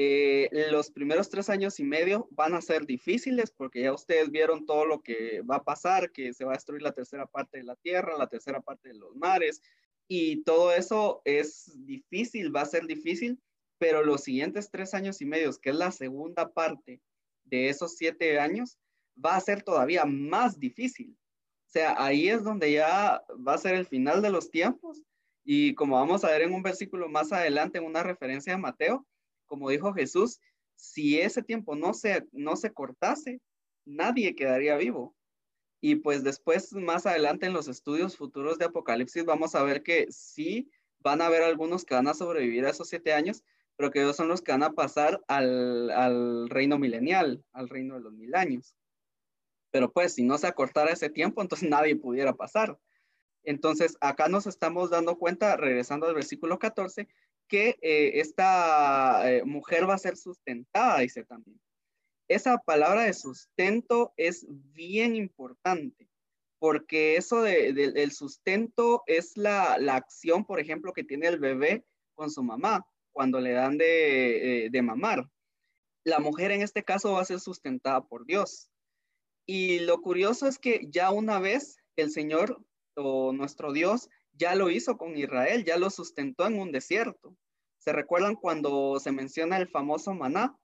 eh, 0.00 0.48
los 0.70 0.92
primeros 0.92 1.28
tres 1.28 1.50
años 1.50 1.80
y 1.80 1.82
medio 1.82 2.28
van 2.30 2.54
a 2.54 2.60
ser 2.60 2.86
difíciles 2.86 3.50
porque 3.50 3.82
ya 3.82 3.92
ustedes 3.92 4.30
vieron 4.30 4.64
todo 4.64 4.86
lo 4.86 5.02
que 5.02 5.42
va 5.42 5.56
a 5.56 5.64
pasar, 5.64 6.12
que 6.12 6.32
se 6.32 6.44
va 6.44 6.52
a 6.52 6.54
destruir 6.54 6.82
la 6.82 6.92
tercera 6.92 7.26
parte 7.26 7.58
de 7.58 7.64
la 7.64 7.74
tierra, 7.74 8.16
la 8.16 8.28
tercera 8.28 8.60
parte 8.60 8.90
de 8.90 8.94
los 8.94 9.16
mares, 9.16 9.60
y 10.06 10.44
todo 10.44 10.72
eso 10.72 11.20
es 11.24 11.84
difícil, 11.84 12.54
va 12.54 12.60
a 12.60 12.66
ser 12.66 12.86
difícil, 12.86 13.40
pero 13.78 14.04
los 14.04 14.22
siguientes 14.22 14.70
tres 14.70 14.94
años 14.94 15.20
y 15.20 15.26
medio, 15.26 15.50
que 15.60 15.70
es 15.70 15.76
la 15.76 15.90
segunda 15.90 16.48
parte 16.48 17.02
de 17.42 17.68
esos 17.68 17.96
siete 17.96 18.38
años, 18.38 18.78
va 19.18 19.34
a 19.34 19.40
ser 19.40 19.64
todavía 19.64 20.04
más 20.04 20.60
difícil. 20.60 21.18
O 21.66 21.70
sea, 21.70 21.96
ahí 21.98 22.28
es 22.28 22.44
donde 22.44 22.70
ya 22.70 23.20
va 23.44 23.54
a 23.54 23.58
ser 23.58 23.74
el 23.74 23.86
final 23.86 24.22
de 24.22 24.30
los 24.30 24.48
tiempos. 24.52 25.02
Y 25.42 25.74
como 25.74 25.96
vamos 25.96 26.22
a 26.22 26.30
ver 26.30 26.42
en 26.42 26.54
un 26.54 26.62
versículo 26.62 27.08
más 27.08 27.32
adelante, 27.32 27.78
en 27.78 27.84
una 27.84 28.04
referencia 28.04 28.54
a 28.54 28.58
Mateo, 28.58 29.04
como 29.48 29.70
dijo 29.70 29.92
Jesús, 29.92 30.40
si 30.76 31.18
ese 31.18 31.42
tiempo 31.42 31.74
no 31.74 31.92
se, 31.92 32.28
no 32.30 32.54
se 32.54 32.72
cortase, 32.72 33.40
nadie 33.84 34.36
quedaría 34.36 34.76
vivo. 34.76 35.16
Y 35.80 35.96
pues 35.96 36.22
después, 36.22 36.72
más 36.72 37.06
adelante 37.06 37.46
en 37.46 37.52
los 37.52 37.68
estudios 37.68 38.16
futuros 38.16 38.58
de 38.58 38.66
Apocalipsis, 38.66 39.24
vamos 39.24 39.54
a 39.54 39.62
ver 39.62 39.82
que 39.82 40.06
sí 40.10 40.70
van 41.00 41.20
a 41.20 41.26
haber 41.26 41.42
algunos 41.42 41.84
que 41.84 41.94
van 41.94 42.08
a 42.08 42.14
sobrevivir 42.14 42.64
a 42.64 42.70
esos 42.70 42.88
siete 42.88 43.12
años, 43.12 43.44
pero 43.76 43.90
que 43.90 44.00
ellos 44.00 44.16
son 44.16 44.28
los 44.28 44.42
que 44.42 44.52
van 44.52 44.64
a 44.64 44.72
pasar 44.72 45.22
al, 45.28 45.90
al 45.90 46.48
reino 46.48 46.78
milenial, 46.78 47.44
al 47.52 47.68
reino 47.68 47.94
de 47.94 48.00
los 48.00 48.12
mil 48.12 48.34
años. 48.34 48.76
Pero 49.70 49.92
pues 49.92 50.14
si 50.14 50.24
no 50.24 50.38
se 50.38 50.46
acortara 50.46 50.92
ese 50.92 51.10
tiempo, 51.10 51.42
entonces 51.42 51.68
nadie 51.70 51.96
pudiera 51.96 52.34
pasar. 52.34 52.78
Entonces 53.44 53.96
acá 54.00 54.28
nos 54.28 54.46
estamos 54.46 54.90
dando 54.90 55.16
cuenta, 55.16 55.56
regresando 55.56 56.06
al 56.06 56.14
versículo 56.14 56.58
14, 56.58 57.08
que 57.48 57.78
eh, 57.82 58.20
esta 58.20 59.30
eh, 59.30 59.44
mujer 59.44 59.88
va 59.88 59.94
a 59.94 59.98
ser 59.98 60.16
sustentada, 60.16 61.00
dice 61.00 61.24
también. 61.24 61.60
Esa 62.28 62.58
palabra 62.58 63.04
de 63.04 63.14
sustento 63.14 64.12
es 64.16 64.46
bien 64.48 65.16
importante, 65.16 66.08
porque 66.58 67.16
eso 67.16 67.42
del 67.42 68.12
sustento 68.12 69.02
es 69.06 69.36
la, 69.36 69.74
acción, 69.94 70.44
por 70.44 70.60
ejemplo, 70.60 70.92
que 70.92 71.04
tiene 71.04 71.26
el 71.26 71.38
bebé 71.38 71.84
con 72.14 72.30
su 72.30 72.42
mamá 72.42 72.86
cuando 73.12 73.40
le 73.40 73.52
dan 73.52 73.78
de, 73.78 74.66
eh, 74.66 74.70
de 74.70 74.82
mamar. 74.82 75.28
La 76.04 76.20
mujer 76.20 76.50
en 76.50 76.60
este 76.60 76.84
caso 76.84 77.12
va 77.12 77.22
a 77.22 77.24
ser 77.24 77.40
sustentada 77.40 78.06
por 78.06 78.26
Dios. 78.26 78.70
Y 79.46 79.80
lo 79.80 80.02
curioso 80.02 80.46
es 80.46 80.58
que 80.58 80.82
ya 80.90 81.10
una 81.10 81.38
vez 81.38 81.78
el 81.96 82.10
Señor 82.10 82.62
o 82.94 83.32
nuestro 83.32 83.72
Dios 83.72 84.10
ya 84.38 84.54
lo 84.54 84.70
hizo 84.70 84.96
con 84.96 85.16
Israel, 85.16 85.64
ya 85.64 85.76
lo 85.76 85.90
sustentó 85.90 86.46
en 86.46 86.58
un 86.58 86.72
desierto. 86.72 87.36
¿Se 87.78 87.92
recuerdan 87.92 88.36
cuando 88.36 88.98
se 89.00 89.12
menciona 89.12 89.56
el 89.58 89.68
famoso 89.68 90.14
maná? 90.14 90.56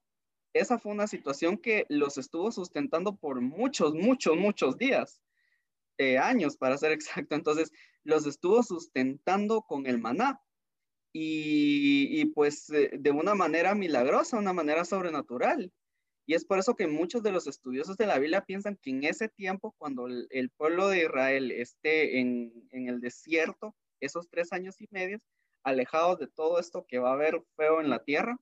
Esa 0.52 0.78
fue 0.78 0.92
una 0.92 1.08
situación 1.08 1.58
que 1.58 1.84
los 1.88 2.16
estuvo 2.16 2.52
sustentando 2.52 3.16
por 3.16 3.40
muchos, 3.40 3.94
muchos, 3.94 4.36
muchos 4.36 4.78
días, 4.78 5.20
eh, 5.98 6.18
años 6.18 6.56
para 6.56 6.78
ser 6.78 6.92
exacto. 7.26 7.34
Entonces, 7.34 7.72
los 8.04 8.26
estuvo 8.26 8.62
sustentando 8.62 9.62
con 9.62 9.86
el 9.86 9.98
maná. 9.98 10.40
Y, 11.16 12.20
y 12.20 12.24
pues 12.26 12.70
eh, 12.70 12.90
de 12.98 13.10
una 13.12 13.34
manera 13.36 13.74
milagrosa, 13.74 14.38
una 14.38 14.52
manera 14.52 14.84
sobrenatural. 14.84 15.72
Y 16.26 16.34
es 16.34 16.44
por 16.44 16.58
eso 16.58 16.74
que 16.74 16.86
muchos 16.86 17.22
de 17.22 17.32
los 17.32 17.46
estudiosos 17.46 17.96
de 17.96 18.06
la 18.06 18.18
Biblia 18.18 18.44
piensan 18.44 18.76
que 18.76 18.90
en 18.90 19.04
ese 19.04 19.28
tiempo, 19.28 19.74
cuando 19.78 20.06
el, 20.06 20.50
pueblo 20.56 20.88
de 20.88 21.04
Israel 21.04 21.50
esté 21.50 22.18
en, 22.18 22.68
el 22.70 23.00
desierto, 23.00 23.74
esos 24.00 24.28
tres 24.30 24.52
años 24.52 24.80
y 24.80 24.88
medio, 24.90 25.18
alejados 25.62 26.18
de 26.18 26.26
todo 26.28 26.58
esto 26.58 26.86
que 26.86 26.98
va 26.98 27.10
a 27.10 27.14
haber 27.14 27.42
feo 27.56 27.80
en 27.80 27.90
la 27.90 28.02
tierra, 28.02 28.38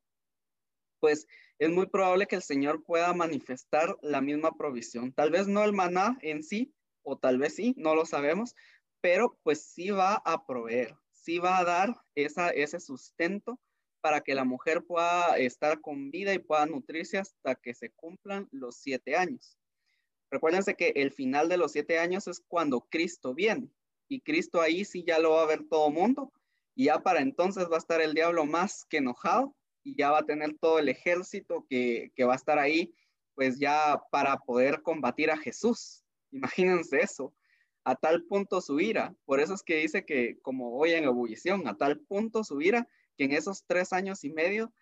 pues 1.01 1.27
es 1.59 1.71
muy 1.71 1.87
probable 1.87 2.27
que 2.27 2.37
el 2.37 2.43
Señor 2.43 2.85
pueda 2.85 3.13
manifestar 3.13 3.97
la 4.03 4.21
misma 4.21 4.57
provisión. 4.57 5.13
Tal 5.13 5.31
vez 5.31 5.49
no 5.49 5.65
el 5.65 5.73
maná 5.73 6.17
en 6.23 6.45
sí, 6.45 6.73
o 7.03 7.19
tal 7.19 7.39
vez 7.39 7.57
sí, 7.57 7.75
no 7.77 7.97
lo 7.97 8.07
sabemos, 8.07 8.55
pero 9.01 9.37
pues 9.43 9.65
sí 9.65 9.91
va 9.91 10.15
a 10.15 10.47
proveer, 10.47 10.97
sí 11.11 11.39
va 11.41 11.59
a 11.59 11.65
dar 11.65 12.01
esa, 12.15 12.51
ese 12.51 12.79
sustento 12.79 13.59
para 14.03 14.21
que 14.21 14.35
la 14.35 14.45
mujer 14.45 14.83
pueda 14.85 15.39
estar 15.39 15.81
con 15.81 16.11
vida 16.11 16.35
y 16.35 16.39
pueda 16.39 16.67
nutrirse 16.67 17.19
hasta 17.19 17.55
que 17.55 17.73
se 17.73 17.91
cumplan 17.91 18.49
los 18.51 18.77
siete 18.77 19.17
años. 19.17 19.57
Recuérdense 20.31 20.75
que 20.75 20.93
el 20.97 21.13
final 21.13 21.49
de 21.49 21.57
los 21.57 21.73
siete 21.73 21.99
años 21.99 22.27
es 22.27 22.43
cuando 22.49 22.81
Cristo 22.91 23.33
viene 23.33 23.71
y 24.09 24.21
Cristo 24.21 24.61
ahí 24.61 24.85
sí 24.85 25.05
ya 25.07 25.19
lo 25.19 25.31
va 25.31 25.45
a 25.45 25.47
ver 25.47 25.65
todo 25.71 25.91
mundo 25.91 26.33
y 26.75 26.87
ya 26.87 26.99
para 26.99 27.21
entonces 27.21 27.69
va 27.71 27.77
a 27.77 27.79
estar 27.79 28.01
el 28.01 28.13
diablo 28.13 28.45
más 28.45 28.85
que 28.87 28.99
enojado 28.99 29.55
y 29.85 29.97
ya 29.97 30.11
va 30.11 30.19
a 30.19 30.27
tener 30.27 30.59
todo 30.59 30.79
el 30.79 30.89
ejército 30.89 31.65
que, 31.69 32.13
que 32.17 32.25
va 32.25 32.33
a 32.33 32.37
estar 32.37 32.59
ahí 32.59 32.93
pues 33.35 33.59
ya 33.59 34.03
para 34.11 34.37
poder 34.39 34.83
combatir 34.83 35.31
a 35.31 35.37
Jesús. 35.37 36.03
Imagínense 36.33 37.01
eso, 37.01 37.33
a 37.85 37.95
tal 37.95 38.25
punto 38.25 38.61
su 38.61 38.81
ira. 38.81 39.15
Por 39.25 39.41
eso 39.41 39.55
es 39.55 39.63
que 39.63 39.77
dice 39.77 40.05
que 40.05 40.39
como 40.41 40.77
hoy 40.77 40.93
en 40.93 41.05
ebullición, 41.05 41.69
a 41.69 41.77
tal 41.77 42.01
punto 42.01 42.43
su 42.43 42.61
ira 42.61 42.89
que 43.17 43.25
en 43.25 43.33
esos 43.33 43.65
tres 43.67 43.93
años 43.93 44.25
y 44.25 44.31
medio 44.31 44.73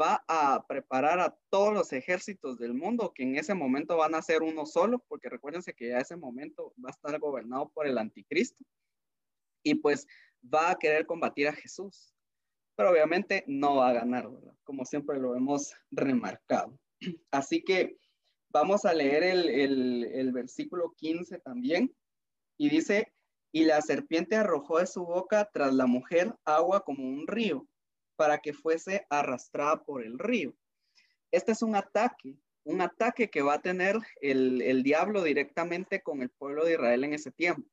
va 0.00 0.22
a 0.28 0.66
preparar 0.66 1.20
a 1.20 1.36
todos 1.50 1.72
los 1.72 1.92
ejércitos 1.92 2.58
del 2.58 2.74
mundo, 2.74 3.12
que 3.14 3.22
en 3.22 3.36
ese 3.36 3.54
momento 3.54 3.96
van 3.96 4.14
a 4.14 4.22
ser 4.22 4.42
uno 4.42 4.66
solo, 4.66 4.98
porque 5.08 5.28
recuérdense 5.28 5.74
que 5.74 5.88
ya 5.88 5.98
ese 5.98 6.16
momento 6.16 6.74
va 6.84 6.90
a 6.90 6.92
estar 6.92 7.18
gobernado 7.18 7.70
por 7.70 7.86
el 7.86 7.98
anticristo, 7.98 8.64
y 9.62 9.76
pues 9.76 10.06
va 10.42 10.70
a 10.70 10.78
querer 10.78 11.06
combatir 11.06 11.48
a 11.48 11.52
Jesús, 11.52 12.14
pero 12.76 12.90
obviamente 12.90 13.44
no 13.46 13.76
va 13.76 13.88
a 13.88 13.94
ganar, 13.94 14.28
como 14.64 14.84
siempre 14.84 15.18
lo 15.18 15.34
hemos 15.34 15.74
remarcado. 15.90 16.78
Así 17.30 17.62
que 17.62 17.96
vamos 18.50 18.84
a 18.84 18.94
leer 18.94 19.22
el, 19.24 20.32
versículo 20.32 20.92
15 20.96 21.38
también, 21.40 21.94
y 22.58 22.68
dice, 22.68 23.12
y 23.52 23.64
la 23.64 23.80
serpiente 23.80 24.36
arrojó 24.36 24.78
de 24.78 24.86
su 24.86 25.04
boca 25.04 25.48
tras 25.52 25.72
la 25.72 25.86
mujer 25.86 26.34
agua 26.44 26.84
como 26.84 27.08
un 27.08 27.26
río 27.26 27.66
para 28.18 28.38
que 28.38 28.52
fuese 28.52 29.06
arrastrada 29.10 29.84
por 29.84 30.02
el 30.04 30.18
río. 30.18 30.52
Este 31.30 31.52
es 31.52 31.62
un 31.62 31.76
ataque, 31.76 32.36
un 32.64 32.80
ataque 32.80 33.30
que 33.30 33.42
va 33.42 33.54
a 33.54 33.62
tener 33.62 33.96
el, 34.20 34.82
diablo 34.82 35.22
directamente 35.22 36.02
con 36.02 36.20
el 36.20 36.28
pueblo 36.28 36.64
de 36.64 36.72
Israel 36.72 37.04
en 37.04 37.14
ese 37.14 37.30
tiempo. 37.30 37.70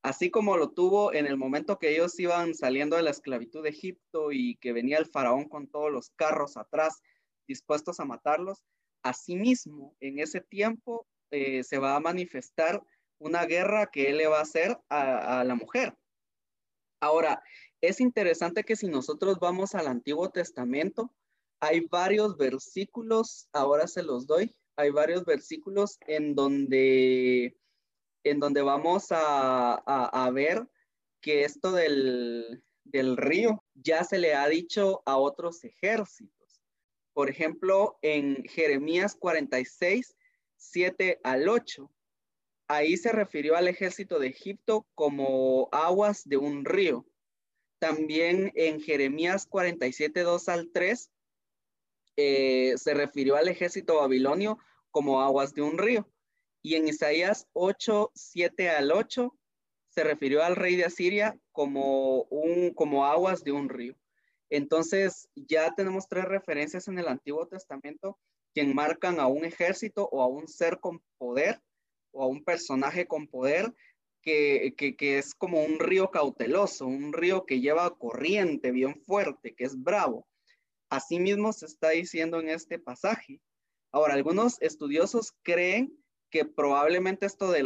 Así 0.00 0.30
como 0.30 0.56
lo 0.56 0.70
tuvo 0.70 1.12
en 1.12 1.26
el 1.26 1.36
momento 1.36 1.80
que 1.80 1.90
ellos 1.90 2.16
iban 2.20 2.54
saliendo 2.54 2.94
de 2.94 3.02
la 3.02 3.10
esclavitud 3.10 3.64
de 3.64 3.70
Egipto 3.70 4.30
y 4.30 4.56
que 4.58 4.72
venía 4.72 4.98
el 4.98 5.06
faraón 5.06 5.48
con 5.48 5.66
todos 5.66 5.90
los 5.90 6.10
carros 6.10 6.56
atrás 6.56 7.02
dispuestos 7.48 7.98
a 7.98 8.04
matarlos, 8.04 8.62
asimismo 9.02 9.96
en 9.98 10.20
ese 10.20 10.40
tiempo 10.40 11.08
eh, 11.32 11.64
se 11.64 11.78
va 11.78 11.96
a 11.96 12.00
manifestar 12.00 12.80
una 13.18 13.44
guerra 13.44 13.90
que 13.90 14.10
él 14.10 14.18
le 14.18 14.28
va 14.28 14.38
a 14.38 14.42
hacer 14.42 14.78
a 14.88 15.42
la 15.42 15.56
mujer. 15.56 15.96
Ahora, 17.00 17.42
es 17.86 18.00
interesante 18.00 18.64
que 18.64 18.76
si 18.76 18.88
nosotros 18.88 19.38
vamos 19.40 19.74
al 19.74 19.86
Antiguo 19.86 20.30
Testamento, 20.30 21.12
hay 21.60 21.80
varios 21.80 22.36
versículos, 22.36 23.48
ahora 23.52 23.86
se 23.86 24.02
los 24.02 24.26
doy, 24.26 24.54
hay 24.76 24.90
varios 24.90 25.24
versículos 25.24 25.98
en 26.06 26.34
donde, 26.34 27.56
en 28.24 28.40
donde 28.40 28.62
vamos 28.62 29.06
a, 29.10 30.30
ver 30.32 30.68
que 31.20 31.44
esto 31.44 31.72
del, 31.72 32.62
del 32.84 33.16
río 33.16 33.64
ya 33.74 34.04
se 34.04 34.18
le 34.18 34.34
ha 34.34 34.48
dicho 34.48 35.02
a 35.06 35.16
otros 35.16 35.64
ejércitos. 35.64 36.62
Por 37.12 37.30
ejemplo, 37.30 37.98
en 38.02 38.44
Jeremías 38.44 39.16
46, 39.16 40.16
7 40.56 41.20
al 41.22 41.48
8, 41.48 41.90
ahí 42.68 42.96
se 42.96 43.12
refirió 43.12 43.56
al 43.56 43.68
ejército 43.68 44.18
de 44.18 44.28
Egipto 44.28 44.86
como 44.94 45.68
aguas 45.72 46.22
de 46.24 46.36
un 46.36 46.64
río. 46.64 47.06
También 47.84 48.50
en 48.54 48.80
Jeremías 48.80 49.44
47, 49.44 50.22
2 50.22 50.48
al 50.48 50.70
3, 50.72 51.10
eh, 52.16 52.72
se 52.78 52.94
refirió 52.94 53.36
al 53.36 53.48
ejército 53.48 53.96
babilonio 53.96 54.58
como 54.90 55.20
aguas 55.20 55.52
de 55.52 55.60
un 55.60 55.76
río. 55.76 56.08
Y 56.62 56.76
en 56.76 56.88
Isaías 56.88 57.46
8, 57.52 58.10
7 58.14 58.70
al 58.70 58.90
8, 58.90 59.36
se 59.90 60.02
refirió 60.02 60.42
al 60.42 60.56
rey 60.56 60.76
de 60.76 60.86
Asiria 60.86 61.38
como, 61.52 62.22
un, 62.30 62.72
como 62.72 63.04
aguas 63.04 63.44
de 63.44 63.52
un 63.52 63.68
río. 63.68 63.94
Entonces, 64.48 65.28
ya 65.34 65.74
tenemos 65.74 66.08
tres 66.08 66.24
referencias 66.24 66.88
en 66.88 66.98
el 66.98 67.06
Antiguo 67.06 67.46
Testamento 67.48 68.18
que 68.54 68.62
enmarcan 68.62 69.20
a 69.20 69.26
un 69.26 69.44
ejército 69.44 70.08
o 70.10 70.22
a 70.22 70.26
un 70.26 70.48
ser 70.48 70.80
con 70.80 71.02
poder 71.18 71.60
o 72.12 72.22
a 72.22 72.28
un 72.28 72.44
personaje 72.44 73.06
con 73.06 73.26
poder 73.28 73.74
que, 74.24 74.96
es 75.18 75.34
como 75.34 75.62
un 75.62 75.78
río 75.78 76.10
cauteloso, 76.10 76.86
un 76.86 77.12
río 77.12 77.44
que 77.44 77.60
lleva 77.60 77.96
corriente 77.96 78.70
bien 78.70 78.96
fuerte, 79.02 79.54
que 79.54 79.64
es 79.64 79.80
bravo. 79.80 80.26
Asimismo 80.88 81.52
se 81.52 81.66
está 81.66 81.90
diciendo 81.90 82.40
en 82.40 82.48
este 82.48 82.78
pasaje. 82.78 83.40
Ahora, 83.92 84.14
algunos 84.14 84.60
estudiosos 84.60 85.32
creen 85.42 85.92
que 86.30 86.44
probablemente 86.44 87.26
esto 87.26 87.52
de 87.52 87.62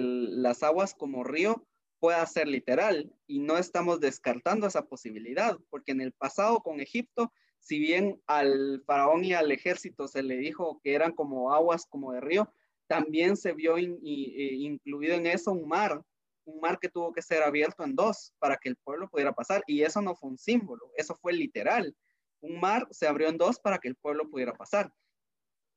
las 0.00 0.62
aguas 0.62 0.94
como 0.94 1.24
río 1.24 1.66
pueda 2.00 2.24
ser 2.26 2.48
literal 2.48 3.12
y 3.26 3.40
no 3.40 3.58
estamos 3.58 4.00
descartando 4.00 4.66
esa 4.66 4.86
posibilidad, 4.86 5.58
porque 5.68 5.92
en 5.92 6.00
el 6.00 6.12
pasado 6.12 6.60
con 6.60 6.80
Egipto, 6.80 7.32
si 7.58 7.78
bien 7.78 8.22
al 8.26 8.82
faraón 8.86 9.24
y 9.24 9.34
al 9.34 9.50
ejército 9.50 10.06
se 10.06 10.22
le 10.22 10.36
dijo 10.36 10.80
que 10.82 10.94
eran 10.94 11.12
como 11.12 11.52
aguas 11.52 11.86
como 11.86 12.12
de 12.12 12.20
río, 12.20 12.52
también 12.88 13.36
se 13.36 13.52
vio 13.52 13.76
e, 13.76 13.82
incluido 13.82 15.14
en 15.14 15.26
eso 15.26 15.52
un 15.52 15.68
mar, 15.68 16.02
un 16.44 16.60
mar 16.60 16.78
que 16.80 16.88
tuvo 16.88 17.12
que 17.12 17.22
ser 17.22 17.42
abierto 17.42 17.84
en 17.84 17.94
dos 17.94 18.32
para 18.38 18.56
que 18.56 18.70
el 18.70 18.76
pueblo 18.76 19.08
pudiera 19.08 19.32
pasar. 19.32 19.62
Y 19.66 19.82
eso 19.82 20.00
no 20.02 20.16
fue 20.16 20.30
un 20.30 20.38
símbolo, 20.38 20.90
eso 20.96 21.14
fue 21.14 21.32
literal. 21.32 21.94
Un 22.40 22.58
mar 22.58 22.88
se 22.90 23.06
abrió 23.06 23.28
en 23.28 23.36
dos 23.36 23.60
para 23.60 23.78
que 23.78 23.88
el 23.88 23.96
pueblo 23.96 24.28
pudiera 24.28 24.54
pasar. 24.54 24.92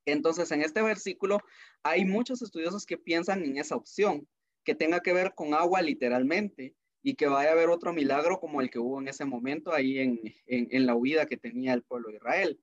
Entonces, 0.05 0.49
en 0.51 0.61
este 0.63 0.81
versículo 0.81 1.39
hay 1.83 2.05
muchos 2.05 2.41
estudiosos 2.41 2.85
que 2.85 2.97
piensan 2.97 3.43
en 3.43 3.57
esa 3.57 3.75
opción, 3.75 4.27
que 4.63 4.73
tenga 4.73 5.01
que 5.01 5.13
ver 5.13 5.33
con 5.35 5.53
agua 5.53 5.81
literalmente 5.81 6.75
y 7.03 7.15
que 7.15 7.27
vaya 7.27 7.49
a 7.49 7.53
haber 7.53 7.69
otro 7.69 7.93
milagro 7.93 8.39
como 8.39 8.61
el 8.61 8.69
que 8.69 8.79
hubo 8.79 9.01
en 9.01 9.09
ese 9.09 9.25
momento 9.25 9.73
ahí 9.73 9.99
en, 9.99 10.19
en 10.45 10.85
la 10.85 10.95
huida 10.95 11.25
que 11.25 11.37
tenía 11.37 11.73
el 11.73 11.83
pueblo 11.83 12.09
de 12.09 12.15
Israel 12.15 12.59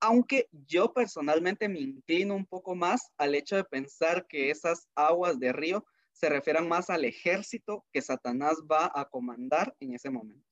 aunque 0.00 0.48
yo 0.66 0.92
personalmente 0.92 1.68
me 1.68 1.80
inclino 1.80 2.34
un 2.34 2.46
poco 2.46 2.74
más 2.74 3.12
al 3.18 3.34
hecho 3.34 3.56
de 3.56 3.64
pensar 3.64 4.26
que 4.26 4.50
esas 4.50 4.88
aguas 4.94 5.38
de 5.38 5.52
río 5.52 5.84
se 6.12 6.28
refieran 6.28 6.68
más 6.68 6.90
al 6.90 7.04
ejército 7.04 7.84
que 7.92 8.02
Satanás 8.02 8.56
va 8.70 8.90
a 8.94 9.04
comandar 9.06 9.74
en 9.80 9.94
ese 9.94 10.10
momento. 10.10 10.46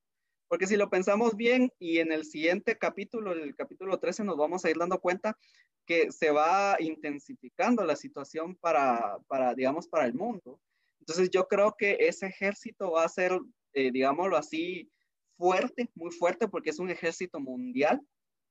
Porque 0.49 0.67
si 0.67 0.77
lo 0.77 0.89
pensamos 0.89 1.37
bien 1.37 1.71
y 1.79 1.99
en 1.99 2.13
el 2.13 2.25
siguiente 2.25 2.79
capítulo, 2.79 3.33
el 3.33 3.55
capítulo 3.55 3.99
13, 3.99 4.25
nos 4.25 4.37
vamos 4.37 4.65
a 4.65 4.71
ir 4.71 4.79
dando 4.79 4.99
cuenta 4.99 5.37
que 5.85 6.11
se 6.11 6.31
va 6.31 6.77
intensificando 6.81 7.85
la 7.85 7.97
situación 7.97 8.55
para, 8.57 9.19
para 9.27 9.55
digamos, 9.55 9.89
para 9.89 10.07
el 10.07 10.15
mundo. 10.15 10.61
Entonces 11.01 11.31
yo 11.31 11.49
creo 11.49 11.75
que 11.77 11.97
ese 12.01 12.27
ejército 12.27 12.93
va 12.93 13.05
a 13.05 13.09
ser, 13.09 13.39
eh, 13.73 13.91
digámoslo 13.91 14.37
así, 14.37 14.91
fuerte, 15.37 15.91
muy 15.95 16.11
fuerte, 16.11 16.49
porque 16.49 16.71
es 16.71 16.79
un 16.79 16.91
ejército 16.91 17.41
mundial. 17.41 18.01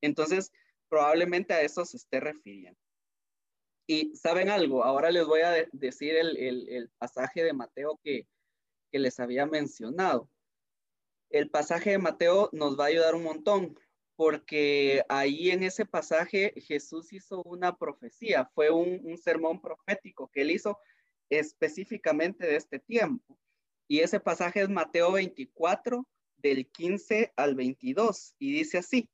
Entonces, 0.02 0.52
probablemente 0.90 1.54
a 1.54 1.62
eso 1.62 1.86
se 1.86 1.98
esté 1.98 2.20
refiriendo. 2.20 2.80
Y 3.88 4.16
saben 4.16 4.50
algo, 4.50 4.84
ahora 4.84 5.12
les 5.12 5.26
voy 5.26 5.42
a 5.42 5.66
decir 5.72 6.16
el, 6.16 6.92
pasaje 6.98 7.44
de 7.44 7.54
Mateo 7.54 8.00
que, 8.04 8.28
que 8.92 9.00
les 9.00 9.20
había 9.20 9.46
mencionado. 9.46 10.30
El 11.30 11.50
pasaje 11.50 11.92
de 11.92 11.98
Mateo 11.98 12.50
nos 12.52 12.78
va 12.78 12.86
a 12.86 12.88
ayudar 12.88 13.16
un 13.16 13.24
montón 13.24 13.80
porque 14.18 15.04
ahí 15.10 15.52
en 15.52 15.64
ese 15.64 15.86
pasaje 15.86 16.54
Jesús 16.58 17.14
hizo 17.14 17.44
una 17.44 17.78
profecía, 17.78 18.50
fue 18.56 18.72
un, 18.72 19.00
un, 19.04 19.18
sermón 19.18 19.62
profético 19.62 20.30
que 20.34 20.42
él 20.42 20.52
hizo 20.52 20.80
específicamente 21.30 22.46
de 22.46 22.56
este 22.56 22.80
tiempo. 22.80 23.38
Y 23.88 24.00
ese 24.00 24.20
pasaje 24.20 24.62
es 24.62 24.70
Mateo 24.70 25.14
24, 25.14 26.06
del 26.38 26.68
15 26.68 27.34
al 27.36 27.56
22, 27.56 28.36
y 28.40 28.54
dice 28.54 28.80
así, 28.80 29.10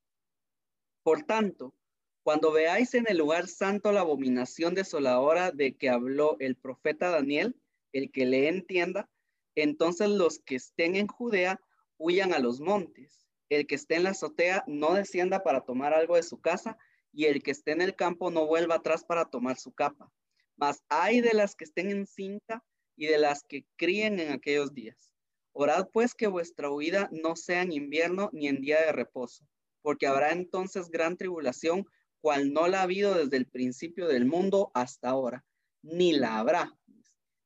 por 1.03 1.23
tanto, 1.23 1.75
cuando 2.23 2.53
veáis 2.53 2.93
en 2.93 3.05
el 3.09 3.17
lugar 3.17 3.47
santo 3.49 3.91
la 3.91 3.99
abominación 3.99 4.73
desoladora 4.73 5.51
de 5.51 5.75
que 5.75 5.89
habló 5.89 6.37
el 6.39 6.55
profeta 6.55 7.09
Daniel, 7.09 7.57
el 7.91 8.11
que 8.11 8.25
le 8.25 8.47
entienda, 8.47 9.09
entonces 9.55 10.07
los 10.07 10.39
que 10.39 10.55
estén 10.55 10.95
en 10.95 11.07
Judea 11.07 11.59
huyan 11.97 12.33
a 12.33 12.39
los 12.39 12.61
montes. 12.61 13.27
El 13.49 13.67
que 13.67 13.75
esté 13.75 13.95
en 13.95 14.03
la 14.03 14.11
azotea 14.11 14.63
no 14.65 14.93
descienda 14.93 15.43
para 15.43 15.61
tomar 15.61 15.93
algo 15.93 16.15
de 16.15 16.23
su 16.23 16.39
casa, 16.39 16.77
y 17.11 17.25
el 17.25 17.43
que 17.43 17.51
esté 17.51 17.73
en 17.73 17.81
el 17.81 17.95
campo 17.95 18.31
no 18.31 18.47
vuelva 18.47 18.75
atrás 18.75 19.03
para 19.03 19.25
tomar 19.25 19.57
su 19.57 19.73
capa. 19.73 20.11
Mas 20.55 20.81
hay 20.87 21.19
de 21.19 21.33
las 21.33 21.55
que 21.55 21.65
estén 21.65 21.89
en 21.91 22.07
cinta 22.07 22.63
y 22.95 23.07
de 23.07 23.17
las 23.17 23.43
que 23.43 23.65
críen 23.75 24.19
en 24.19 24.31
aquellos 24.31 24.73
días. 24.73 25.11
Orad 25.51 25.89
pues 25.91 26.15
que 26.15 26.27
vuestra 26.27 26.71
huida 26.71 27.09
no 27.11 27.35
sea 27.35 27.61
en 27.61 27.73
invierno 27.73 28.29
ni 28.31 28.47
en 28.47 28.61
día 28.61 28.79
de 28.81 28.93
reposo 28.93 29.45
porque 29.83 30.07
habrá 30.07 30.31
entonces 30.31 30.89
gran 30.89 31.17
tribulación, 31.17 31.85
cual 32.21 32.53
no 32.53 32.67
la 32.67 32.79
ha 32.79 32.83
habido 32.83 33.13
desde 33.13 33.37
el 33.37 33.45
principio 33.45 34.07
del 34.07 34.25
mundo 34.25 34.71
hasta 34.73 35.09
ahora, 35.09 35.45
ni 35.83 36.13
la 36.13 36.39
habrá. 36.39 36.75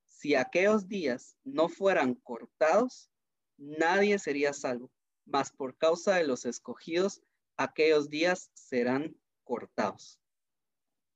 Si 0.06 0.36
aquellos 0.36 0.88
días 0.88 1.36
no 1.44 1.68
fueran 1.68 2.14
cortados, 2.14 3.10
nadie 3.58 4.20
sería 4.20 4.54
salvo, 4.54 4.92
mas 5.26 5.52
por 5.52 5.76
causa 5.78 6.16
de 6.16 6.28
los 6.28 6.46
escogidos, 6.46 7.22
aquellos 7.58 8.10
días 8.10 8.52
serán 8.54 9.18
cortados. 9.44 10.20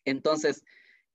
Entonces, 0.05 0.63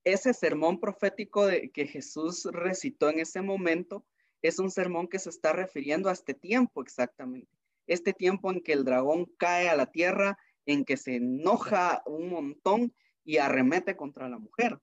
ese 0.05 0.33
sermón 0.33 0.79
profético 0.79 1.47
que 1.73 1.85
Jesús 1.85 2.45
recitó 2.45 3.09
en 3.09 3.19
ese 3.19 3.41
momento 3.41 4.05
es 4.41 4.57
un 4.57 4.71
sermón 4.71 5.09
que 5.09 5.19
se 5.19 5.29
está 5.29 5.51
refiriendo 5.51 6.07
a 6.07 6.13
este 6.13 6.33
tiempo 6.33 6.81
exactamente 6.81 7.56
este 7.87 8.13
tiempo 8.13 8.51
en 8.51 8.61
que 8.61 8.73
el 8.73 8.83
dragón 8.83 9.25
cae 9.37 9.69
a 9.69 9.75
la 9.75 9.87
tierra, 9.87 10.37
en 10.65 10.85
que 10.85 10.97
se 10.97 11.15
enoja 11.15 12.03
un 12.05 12.29
montón 12.29 12.93
y 13.23 13.37
arremete 13.37 13.95
contra 13.95 14.29
la 14.29 14.37
mujer. 14.37 14.79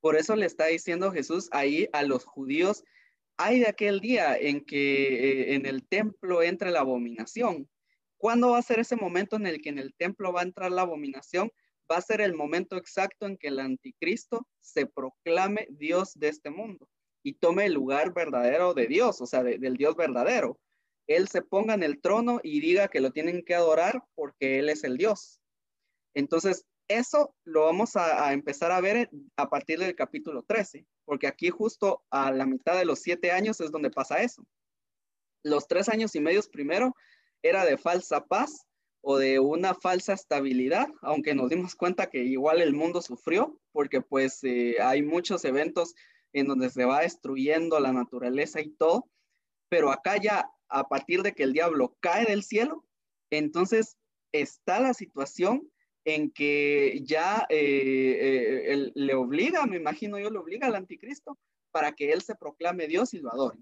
Por 0.00 0.16
eso 0.16 0.36
le 0.36 0.46
está 0.46 0.66
diciendo 0.66 1.10
Jesús 1.10 1.48
ahí 1.52 1.88
a 1.92 2.02
los 2.02 2.24
judíos, 2.24 2.84
hay 3.36 3.60
de 3.60 3.68
aquel 3.68 4.00
día 4.00 4.36
en 4.36 4.64
que 4.64 5.04
eh, 5.04 5.54
en 5.54 5.66
el 5.66 5.86
templo 5.86 6.42
entra 6.42 6.70
la 6.70 6.80
abominación. 6.80 7.68
¿Cuándo 8.18 8.50
va 8.50 8.58
a 8.58 8.62
ser 8.62 8.78
ese 8.78 8.94
momento 8.94 9.36
en 9.36 9.46
el 9.46 9.60
que 9.60 9.70
en 9.70 9.78
el 9.78 9.94
templo 9.94 10.32
va 10.32 10.40
a 10.40 10.44
entrar 10.44 10.70
la 10.70 10.82
abominación? 10.82 11.50
Va 11.90 11.96
a 11.96 12.02
ser 12.02 12.20
el 12.20 12.34
momento 12.34 12.76
exacto 12.76 13.26
en 13.26 13.36
que 13.36 13.48
el 13.48 13.58
anticristo 13.58 14.46
se 14.60 14.86
proclame 14.86 15.66
Dios 15.70 16.12
de 16.14 16.28
este 16.28 16.50
mundo 16.50 16.88
y 17.24 17.34
tome 17.34 17.66
el 17.66 17.74
lugar 17.74 18.12
verdadero 18.12 18.74
de 18.74 18.86
Dios, 18.86 19.20
o 19.20 19.26
sea, 19.26 19.42
del 19.42 19.76
Dios 19.76 19.96
verdadero 19.96 20.58
él 21.06 21.28
se 21.28 21.42
ponga 21.42 21.74
en 21.74 21.82
el 21.82 22.00
trono 22.00 22.40
y 22.42 22.60
diga 22.60 22.88
que 22.88 23.00
lo 23.00 23.10
tienen 23.10 23.44
que 23.44 23.54
adorar 23.54 24.04
porque 24.14 24.58
Él 24.58 24.68
es 24.68 24.84
el 24.84 24.96
Dios. 24.96 25.40
Entonces, 26.14 26.66
eso 26.88 27.34
lo 27.44 27.64
vamos 27.64 27.96
a, 27.96 28.32
empezar 28.32 28.70
a 28.70 28.80
ver 28.80 29.10
a 29.36 29.48
partir 29.48 29.78
del 29.78 29.94
capítulo 29.94 30.42
13, 30.42 30.86
porque 31.04 31.26
aquí 31.26 31.50
justo 31.50 32.04
a 32.10 32.30
la 32.30 32.46
mitad 32.46 32.76
de 32.76 32.84
los 32.84 33.00
siete 33.00 33.30
años 33.30 33.60
es 33.60 33.70
donde 33.70 33.90
pasa 33.90 34.22
eso. 34.22 34.44
Los 35.42 35.66
tres 35.66 35.88
años 35.88 36.14
y 36.14 36.20
medios 36.20 36.48
primero 36.48 36.94
era 37.42 37.64
de 37.64 37.78
falsa 37.78 38.26
paz 38.26 38.66
o 39.00 39.18
de 39.18 39.40
una 39.40 39.74
falsa 39.74 40.12
estabilidad, 40.12 40.86
aunque 41.00 41.34
nos 41.34 41.50
dimos 41.50 41.74
cuenta 41.74 42.08
que 42.10 42.22
igual 42.22 42.60
el 42.60 42.74
mundo 42.74 43.02
sufrió, 43.02 43.58
porque 43.72 44.00
pues 44.00 44.44
eh, 44.44 44.76
hay 44.80 45.02
muchos 45.02 45.44
eventos 45.44 45.94
en 46.32 46.46
donde 46.46 46.70
se 46.70 46.84
va 46.84 47.00
destruyendo 47.00 47.80
la 47.80 47.92
naturaleza 47.92 48.60
y 48.60 48.70
todo, 48.70 49.08
pero 49.68 49.90
acá 49.90 50.18
ya 50.18 50.48
a 50.72 50.88
partir 50.88 51.22
de 51.22 51.32
que 51.32 51.42
el 51.42 51.52
diablo 51.52 51.96
cae 52.00 52.24
del 52.24 52.42
cielo, 52.42 52.84
entonces 53.30 53.96
está 54.32 54.80
la 54.80 54.94
situación 54.94 55.70
en 56.04 56.30
que 56.30 57.00
ya 57.04 57.46
eh, 57.48 58.64
eh, 58.66 58.92
le 58.94 59.14
obliga, 59.14 59.66
me 59.66 59.76
imagino 59.76 60.18
yo, 60.18 60.30
le 60.30 60.38
obliga 60.38 60.66
al 60.66 60.74
anticristo 60.74 61.38
para 61.70 61.92
que 61.92 62.10
él 62.12 62.22
se 62.22 62.34
proclame 62.34 62.88
Dios 62.88 63.14
y 63.14 63.18
lo 63.18 63.32
adore. 63.32 63.58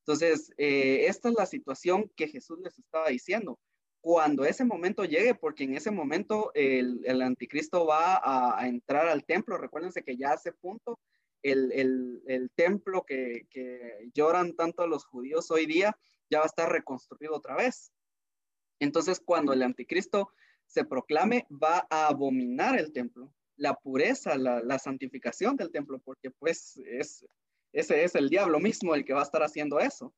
Entonces, 0.00 0.52
eh, 0.58 1.06
esta 1.08 1.28
es 1.30 1.34
la 1.36 1.46
situación 1.46 2.10
que 2.16 2.28
Jesús 2.28 2.58
les 2.62 2.78
estaba 2.78 3.08
diciendo. 3.08 3.58
Cuando 4.00 4.44
ese 4.44 4.64
momento 4.64 5.04
llegue, 5.04 5.34
porque 5.34 5.64
en 5.64 5.74
ese 5.74 5.90
momento 5.90 6.52
el, 6.54 7.22
anticristo 7.22 7.86
va 7.86 8.14
a, 8.16 8.60
a, 8.60 8.68
entrar 8.68 9.08
al 9.08 9.24
templo, 9.24 9.58
recuérdense 9.58 10.04
que 10.04 10.16
ya 10.16 10.30
hace 10.30 10.52
punto 10.52 11.00
el, 11.42 11.72
el, 11.72 12.22
el 12.26 12.50
templo 12.50 13.04
que, 13.04 13.46
que 13.50 14.10
lloran 14.14 14.54
tanto 14.54 14.86
los 14.86 15.04
judíos 15.04 15.50
hoy 15.50 15.66
día, 15.66 15.98
ya 16.30 16.38
va 16.38 16.44
a 16.44 16.48
estar 16.48 16.70
reconstruido 16.70 17.34
otra 17.34 17.56
vez. 17.56 17.92
Entonces, 18.80 19.20
cuando 19.24 19.52
el 19.52 19.62
anticristo 19.62 20.30
se 20.66 20.84
proclame, 20.84 21.46
va 21.50 21.86
a 21.90 22.08
abominar 22.08 22.78
el 22.78 22.92
templo, 22.92 23.32
la 23.56 23.74
pureza, 23.74 24.36
la, 24.36 24.78
santificación 24.78 25.56
del 25.56 25.70
templo, 25.70 25.98
porque 26.00 26.30
pues 26.30 26.76
es, 26.86 27.24
ese 27.72 28.04
es 28.04 28.14
el 28.14 28.28
diablo 28.28 28.60
mismo 28.60 28.94
el 28.94 29.04
que 29.04 29.14
va 29.14 29.20
a 29.20 29.24
estar 29.24 29.42
haciendo 29.42 29.80
eso. 29.80 30.12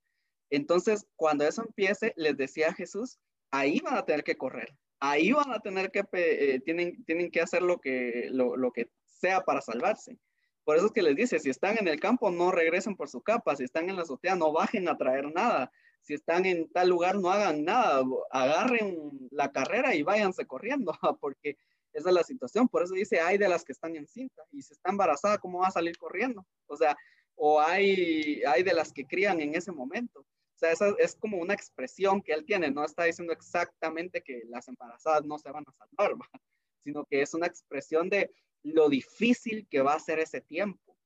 Entonces, 0.51 1.07
cuando 1.17 1.47
eso 1.47 1.63
empiece, 1.63 2.13
les 2.17 2.37
decía 2.37 2.73
Jesús, 2.73 3.19
ahí 3.51 3.81
van 3.81 3.97
a 3.97 4.05
tener 4.05 4.25
que 4.25 4.37
correr, 4.37 4.75
ahí 4.99 5.33
van 5.33 5.53
a 5.53 5.61
tener 5.61 5.91
que, 5.91 6.03
eh, 6.13 6.61
tienen, 6.65 7.05
tienen 7.05 7.31
que 7.31 7.43
hacer 7.43 7.63
lo 7.63 7.79
que, 7.79 8.29
lo, 8.31 8.57
lo 8.57 8.73
que 8.73 8.91
sea 9.05 9.43
para 9.43 9.61
salvarse 9.61 10.19
Por 10.65 10.77
eso 10.77 10.87
es 10.87 10.93
que 10.93 11.03
les 11.03 11.17
dice, 11.17 11.39
si 11.39 11.51
están 11.51 11.77
en 11.79 11.89
el 11.89 12.01
campo, 12.01 12.31
no 12.31 12.51
regresen 12.51 12.97
por 12.97 13.09
su 13.09 13.21
capa, 13.21 13.57
si 13.57 13.65
están 13.65 13.89
en 13.91 13.97
la 13.97 14.03
azotea, 14.03 14.37
no 14.37 14.53
bajen 14.53 14.89
a 14.89 14.97
traer 14.97 15.31
nada, 15.33 15.71
si 16.09 16.15
están 16.15 16.47
en 16.47 16.71
tal 16.71 16.89
lugar, 16.89 17.19
no 17.19 17.31
hagan 17.31 17.65
nada, 17.65 18.03
agarren 18.31 19.29
la 19.31 19.53
carrera 19.53 19.95
y 19.95 20.03
váyanse 20.03 20.47
corriendo, 20.47 20.91
porque 21.21 21.59
esa 21.93 22.09
es 22.09 22.15
la 22.15 22.23
situación. 22.23 22.67
Por 22.67 22.83
eso 22.83 22.95
dice, 22.95 23.21
hay 23.21 23.37
de 23.37 23.47
las 23.47 23.63
que 23.63 23.73
están 23.73 23.95
en 23.95 24.07
cinta 24.07 24.43
y 24.51 24.63
si 24.63 24.73
está 24.73 24.89
embarazada, 24.89 25.37
¿cómo 25.37 25.59
va 25.59 25.67
a 25.67 25.71
salir 25.71 25.99
corriendo? 25.99 26.47
O 26.67 26.79
sea, 26.79 26.97
o 27.35 27.61
hay, 27.61 28.43
hay 28.45 28.63
de 28.63 28.73
las 28.73 28.91
que 28.91 29.05
crían 29.05 29.43
en 29.43 29.55
ese 29.55 29.71
momento. 29.71 30.21
O 30.21 30.59
sea, 30.59 30.73
esa 30.73 30.95
es 30.99 31.15
como 31.15 31.37
una 31.37 31.53
expresión 31.53 32.23
que 32.23 32.33
él 32.33 32.47
tiene, 32.47 32.71
no 32.71 32.87
está 32.87 33.05
diciendo 33.05 33.35
exactamente 33.35 34.23
que 34.23 34.45
las 34.49 34.67
embarazadas 34.67 35.27
no 35.27 35.39
se 35.39 35.51
van 35.51 35.65
a 35.69 35.73
salvar, 35.73 36.17
sino 36.85 37.05
que 37.05 37.21
es 37.21 37.35
una 37.35 37.47
expresión 37.47 38.09
de 38.09 38.33
lo 38.63 38.89
difícil 38.89 39.69
que 39.69 39.83
va 39.83 39.93
a 39.93 40.01
ser 40.01 40.21
ese 40.21 40.41
tiempo. 40.41 40.97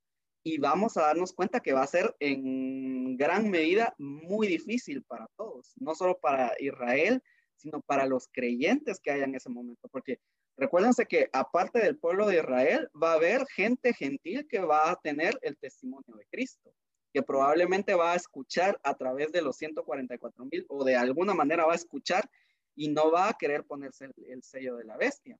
Y 0.45 0.59
vamos 0.59 0.97
a 0.97 1.03
darnos 1.03 1.33
cuenta 1.33 1.61
que 1.61 1.73
va 1.73 1.83
a 1.83 1.87
ser 1.87 2.17
en 2.19 3.17
gran 3.17 3.51
medida 3.51 3.95
muy 3.99 4.49
difícil 4.49 5.03
para 5.05 5.29
todos, 5.37 5.73
no 5.77 5.95
solo 5.95 6.19
para 6.19 6.53
Israel, 6.59 7.23
sino 7.57 7.81
para 7.81 8.07
los 8.07 8.29
creyentes 8.33 8.99
que 9.01 9.13
hay 9.13 9.23
en 9.23 9.35
ese 9.35 9.49
momento, 9.51 9.89
porque 9.89 10.19
recuérdense 10.57 11.07
que 11.07 11.29
aparte 11.33 11.79
del 11.79 11.97
pueblo 11.97 12.27
de 12.27 12.37
Israel, 12.39 12.89
va 13.01 13.13
a 13.13 13.17
haber 13.17 13.47
gente 13.47 13.95
gentil 13.95 14.49
que 14.49 14.61
va 14.61 14.91
a 14.91 14.97
tener 14.97 15.39
el 15.43 15.57
testimonio 15.57 16.17
de 16.17 16.27
Cristo 16.31 16.75
que 17.13 17.23
probablemente 17.23 17.95
va 17.95 18.13
a 18.13 18.17
escuchar 18.17 18.81
a 18.83 18.95
través 18.97 19.33
de 19.33 19.43
los 19.43 19.57
144 19.57 20.47
mil 20.47 20.65
o 20.69 20.83
de 20.85 20.97
alguna 20.97 21.35
manera 21.35 21.67
va 21.67 21.73
a 21.73 21.77
escuchar 21.77 22.29
y 22.75 22.89
no 22.89 23.11
va 23.11 23.29
a 23.29 23.35
querer 23.35 23.65
ponerse 23.65 24.09
el, 24.27 24.43
sello 24.43 24.77
de 24.77 24.85
la 24.85 24.97
bestia. 24.97 25.39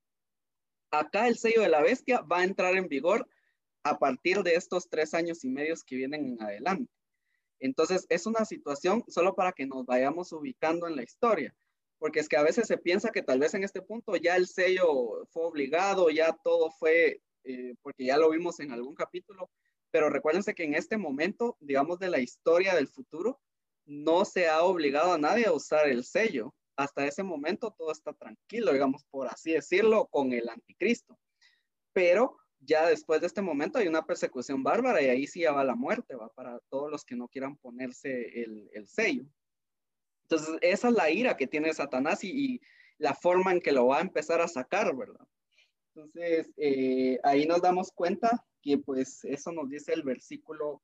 Acá 0.91 1.27
el 1.29 1.39
sello 1.39 1.63
de 1.63 1.71
la 1.71 1.81
bestia 1.81 2.21
va 2.21 2.41
a 2.41 2.45
entrar 2.45 2.77
en 2.77 2.89
vigor 2.89 3.27
a 3.85 3.99
partir 3.99 4.43
de 4.43 4.55
estos 4.55 4.89
tres 4.89 5.15
años 5.15 5.45
y 5.45 5.49
medios 5.49 5.85
que 5.85 5.97
vienen 5.97 6.27
en 6.27 6.43
adelante. 6.43 6.93
Entonces, 7.59 8.07
es 8.09 8.27
una 8.27 8.45
situación 8.45 9.05
solo 9.09 9.35
para 9.35 9.53
que 9.53 9.67
nos 9.67 9.87
vayamos 9.87 10.33
ubicando 10.33 10.89
en 10.89 10.97
la 10.97 11.05
historia, 11.05 11.55
porque 11.99 12.21
es 12.21 12.29
que 12.29 12.37
a 12.37 12.43
veces 12.43 12.67
se 12.67 12.79
piensa 12.79 13.13
que 13.13 13.23
tal 13.23 13.39
vez 13.39 13.55
en 13.55 13.63
este 13.63 13.83
punto 13.83 14.17
ya 14.17 14.37
el 14.37 14.49
sello 14.49 15.25
fue 15.31 15.45
obligado, 15.45 16.11
ya 16.11 16.37
todo 16.43 16.71
fue, 16.73 17.23
eh, 17.45 17.75
porque 17.83 18.07
ya 18.07 18.17
lo 18.17 18.31
vimos 18.31 18.59
en 18.59 18.73
algún 18.73 18.95
capítulo, 18.95 19.49
pero 19.93 20.11
recuérdense 20.11 20.55
que 20.55 20.65
en 20.65 20.75
este 20.75 20.97
momento, 20.97 21.57
digamos, 21.61 21.99
de 22.01 22.11
la 22.11 22.19
historia 22.19 22.75
del 22.75 22.89
futuro, 22.89 23.41
no 23.85 24.25
se 24.25 24.49
ha 24.49 24.63
obligado 24.63 25.13
a 25.13 25.19
nadie 25.19 25.47
a 25.47 25.53
usar 25.53 25.89
el 25.89 26.05
sello. 26.05 26.55
Hasta 26.77 27.07
ese 27.07 27.23
momento 27.23 27.75
todo 27.77 27.93
está 27.93 28.13
tranquilo, 28.13 28.73
digamos, 28.73 29.05
por 29.11 29.29
así 29.29 29.53
decirlo, 29.53 30.07
con 30.07 30.33
el 30.33 30.49
anticristo. 30.49 31.19
Pero 31.93 32.39
ya 32.65 32.89
después 32.89 33.21
de 33.21 33.27
este 33.27 33.43
momento 33.43 33.79
hay 33.79 33.89
una 33.89 34.05
persecución 34.07 34.63
bárbara 34.63 35.03
y 35.03 35.07
ahí 35.07 35.27
sí 35.27 35.41
ya 35.41 35.53
va 35.53 35.65
la 35.65 35.75
muerte, 35.75 36.15
va 36.15 36.29
para 36.29 36.59
todos 36.71 36.91
los 36.91 37.05
que 37.05 37.17
no 37.17 37.29
quieran 37.29 37.57
ponerse 37.57 38.43
el, 38.43 38.87
sello. 38.87 39.25
Entonces, 40.25 40.57
esa 40.63 40.89
es 40.89 40.95
la 40.95 41.11
ira 41.11 41.37
que 41.37 41.47
tiene 41.47 41.73
Satanás 41.75 42.25
y, 42.25 42.61
la 42.99 43.15
forma 43.15 43.51
en 43.51 43.61
que 43.61 43.73
lo 43.73 43.89
va 43.89 43.99
a 43.99 44.03
empezar 44.03 44.41
a 44.41 44.47
sacar, 44.47 44.95
¿verdad? 44.95 45.27
Entonces, 45.93 46.53
eh, 46.57 47.19
ahí 47.25 47.47
nos 47.47 47.61
damos 47.61 47.91
cuenta 47.91 48.47
que 48.63 48.79
pues 48.79 49.25
eso 49.25 49.51
nos 49.51 49.69
dice 49.69 49.93
el 49.93 50.05
versículo, 50.05 50.83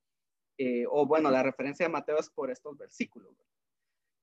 eh, 0.56 0.84
o 0.90 1.06
bueno, 1.06 1.30
la 1.30 1.44
referencia 1.44 1.86
de 1.86 1.92
Mateo 1.92 2.18
es 2.18 2.28
por 2.28 2.50
estos 2.50 2.76
versículos. 2.76 3.30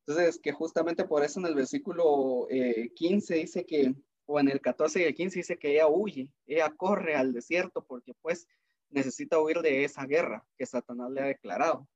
Entonces, 0.06 0.40
que 0.42 0.52
justamente 0.52 1.06
por 1.06 1.24
eso 1.24 1.40
en 1.40 1.46
el 1.46 1.56
versículo 1.56 2.48
15 2.96 3.34
eh, 3.34 3.40
dice 3.40 3.66
que, 3.66 3.96
o 4.26 4.40
en 4.40 4.50
el 4.50 4.62
14 4.62 5.02
y 5.02 5.04
el 5.04 5.16
15 5.16 5.40
dice 5.40 5.58
que 5.58 5.74
ella 5.74 5.88
huye, 5.88 6.30
ella 6.46 6.74
corre 6.76 7.16
al 7.16 7.34
desierto 7.34 7.84
porque 7.84 8.14
pues 8.22 8.48
necesita 8.90 9.40
huir 9.40 9.62
de 9.62 9.84
esa 9.84 10.06
guerra 10.06 10.46
que 10.58 10.66
Satanás 10.66 11.12
le 11.12 11.22
ha 11.22 11.26
declarado. 11.26 11.88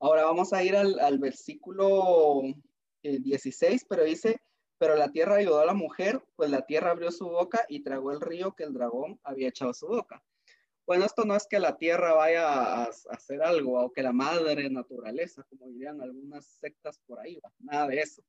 Ahora 0.00 0.24
vamos 0.24 0.52
a 0.52 0.62
ir 0.62 0.76
al, 0.76 0.98
al 1.00 1.18
versículo 1.18 2.42
16, 3.02 3.82
eh, 3.82 3.86
pero 3.88 4.04
dice, 4.04 4.40
pero 4.78 4.94
la 4.94 5.10
tierra 5.10 5.36
ayudó 5.36 5.60
a 5.60 5.66
la 5.66 5.74
mujer, 5.74 6.22
pues 6.36 6.50
la 6.50 6.64
tierra 6.64 6.90
abrió 6.90 7.10
su 7.10 7.28
boca 7.28 7.64
y 7.68 7.82
tragó 7.82 8.12
el 8.12 8.20
río 8.20 8.54
que 8.54 8.64
el 8.64 8.72
dragón 8.72 9.18
había 9.24 9.48
echado 9.48 9.72
a 9.72 9.74
su 9.74 9.88
boca. 9.88 10.22
Bueno, 10.86 11.04
esto 11.04 11.24
no 11.24 11.36
es 11.36 11.46
que 11.46 11.58
la 11.58 11.76
tierra 11.76 12.14
vaya 12.14 12.48
a, 12.48 12.84
hacer 13.10 13.42
algo, 13.42 13.78
o 13.78 13.92
que 13.92 14.02
la 14.02 14.12
madre 14.12 14.70
naturaleza, 14.70 15.44
como 15.50 15.68
dirían 15.68 16.00
algunas 16.00 16.46
sectas 16.46 16.98
por 17.06 17.20
ahí, 17.20 17.38
nada 17.58 17.88
de 17.88 18.00
eso. 18.00 18.22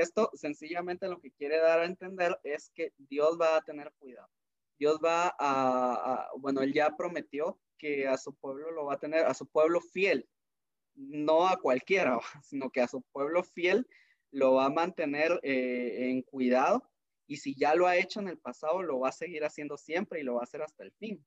Esto 0.00 0.30
sencillamente 0.32 1.08
lo 1.08 1.20
que 1.20 1.30
quiere 1.30 1.58
dar 1.58 1.80
a 1.80 1.84
entender 1.84 2.38
es 2.42 2.70
que 2.74 2.94
Dios 2.96 3.36
va 3.38 3.56
a 3.56 3.60
tener 3.60 3.92
cuidado. 3.98 4.30
Dios 4.78 4.98
va 5.04 5.36
a, 5.38 6.30
bueno, 6.38 6.62
él 6.62 6.72
ya 6.72 6.96
prometió 6.96 7.60
que 7.76 8.08
a 8.08 8.16
su 8.16 8.34
pueblo 8.34 8.70
lo 8.70 8.86
va 8.86 8.94
a 8.94 8.98
tener, 8.98 9.26
a 9.26 9.34
su 9.34 9.46
pueblo 9.46 9.82
fiel, 9.82 10.26
no 10.94 11.46
a 11.46 11.58
cualquiera, 11.58 12.18
sino 12.42 12.70
que 12.70 12.80
a 12.80 12.88
su 12.88 13.02
pueblo 13.12 13.44
fiel 13.44 13.86
lo 14.30 14.54
va 14.54 14.64
a 14.64 14.70
mantener 14.70 15.38
eh, 15.42 16.08
en 16.08 16.22
cuidado 16.22 16.88
y 17.26 17.36
si 17.36 17.54
ya 17.54 17.74
lo 17.74 17.86
ha 17.86 17.98
hecho 17.98 18.20
en 18.20 18.28
el 18.28 18.38
pasado, 18.38 18.82
lo 18.82 19.00
va 19.00 19.10
a 19.10 19.12
seguir 19.12 19.44
haciendo 19.44 19.76
siempre 19.76 20.20
y 20.20 20.22
lo 20.22 20.36
va 20.36 20.40
a 20.40 20.44
hacer 20.44 20.62
hasta 20.62 20.82
el 20.82 20.92
fin. 20.92 21.22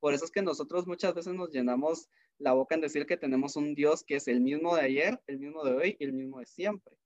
Por 0.00 0.14
eso 0.14 0.24
es 0.24 0.30
que 0.30 0.40
nosotros 0.40 0.86
muchas 0.86 1.12
veces 1.12 1.34
nos 1.34 1.50
llenamos 1.50 2.08
la 2.38 2.54
boca 2.54 2.74
en 2.74 2.80
decir 2.80 3.04
que 3.04 3.18
tenemos 3.18 3.54
un 3.56 3.74
Dios 3.74 4.02
que 4.02 4.16
es 4.16 4.28
el 4.28 4.40
mismo 4.40 4.76
de 4.76 4.82
ayer, 4.82 5.20
el 5.26 5.38
mismo 5.40 5.62
de 5.62 5.72
hoy 5.72 5.96
y 6.00 6.04
el 6.04 6.14
mismo 6.14 6.38
de 6.38 6.46
siempre. 6.46 6.96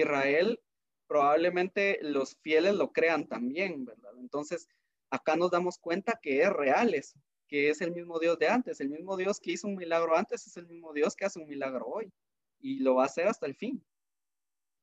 Israel, 0.00 0.60
probablemente 1.06 1.98
los 2.02 2.36
fieles 2.36 2.74
lo 2.74 2.92
crean 2.92 3.26
también, 3.26 3.84
¿verdad? 3.84 4.12
Entonces, 4.18 4.68
acá 5.10 5.36
nos 5.36 5.50
damos 5.50 5.78
cuenta 5.78 6.18
que 6.22 6.42
es 6.42 6.50
real 6.50 6.94
eso, 6.94 7.18
que 7.48 7.70
es 7.70 7.80
el 7.80 7.92
mismo 7.92 8.18
Dios 8.18 8.38
de 8.38 8.48
antes, 8.48 8.80
el 8.80 8.90
mismo 8.90 9.16
Dios 9.16 9.40
que 9.40 9.52
hizo 9.52 9.68
un 9.68 9.76
milagro 9.76 10.16
antes 10.16 10.46
es 10.46 10.56
el 10.56 10.66
mismo 10.66 10.92
Dios 10.92 11.14
que 11.16 11.24
hace 11.24 11.38
un 11.38 11.48
milagro 11.48 11.86
hoy 11.86 12.12
y 12.60 12.80
lo 12.80 12.96
va 12.96 13.04
a 13.04 13.06
hacer 13.06 13.26
hasta 13.26 13.46
el 13.46 13.54
fin. 13.54 13.82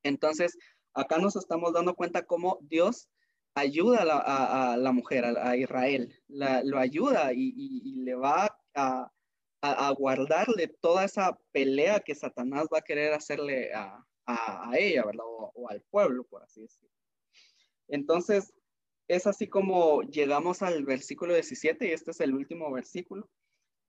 Entonces, 0.03 0.57
acá 0.93 1.17
nos 1.17 1.35
estamos 1.35 1.73
dando 1.73 1.93
cuenta 1.95 2.25
cómo 2.25 2.57
Dios 2.61 3.07
ayuda 3.55 4.01
a 4.01 4.77
la, 4.77 4.91
mujer, 4.91 5.25
a, 5.25 5.55
Israel, 5.55 6.11
lo 6.27 6.79
ayuda 6.79 7.33
y, 7.33 7.95
le 8.03 8.15
va 8.15 8.57
a, 8.73 9.11
guardarle 9.95 10.67
toda 10.81 11.05
esa 11.05 11.37
pelea 11.51 11.99
que 11.99 12.15
Satanás 12.15 12.67
va 12.73 12.79
a 12.79 12.83
querer 12.83 13.13
hacerle 13.13 13.71
a, 13.73 14.03
ella, 14.75 15.05
¿verdad? 15.05 15.25
O, 15.25 15.69
al 15.69 15.81
pueblo, 15.81 16.23
por 16.23 16.43
así 16.43 16.61
decirlo. 16.61 16.89
Entonces, 17.87 18.53
es 19.07 19.27
así 19.27 19.47
como 19.47 20.01
llegamos 20.03 20.61
al 20.61 20.85
versículo 20.85 21.33
17 21.33 21.87
y 21.87 21.91
este 21.91 22.11
es 22.11 22.19
el 22.21 22.33
último 22.33 22.71
versículo 22.71 23.29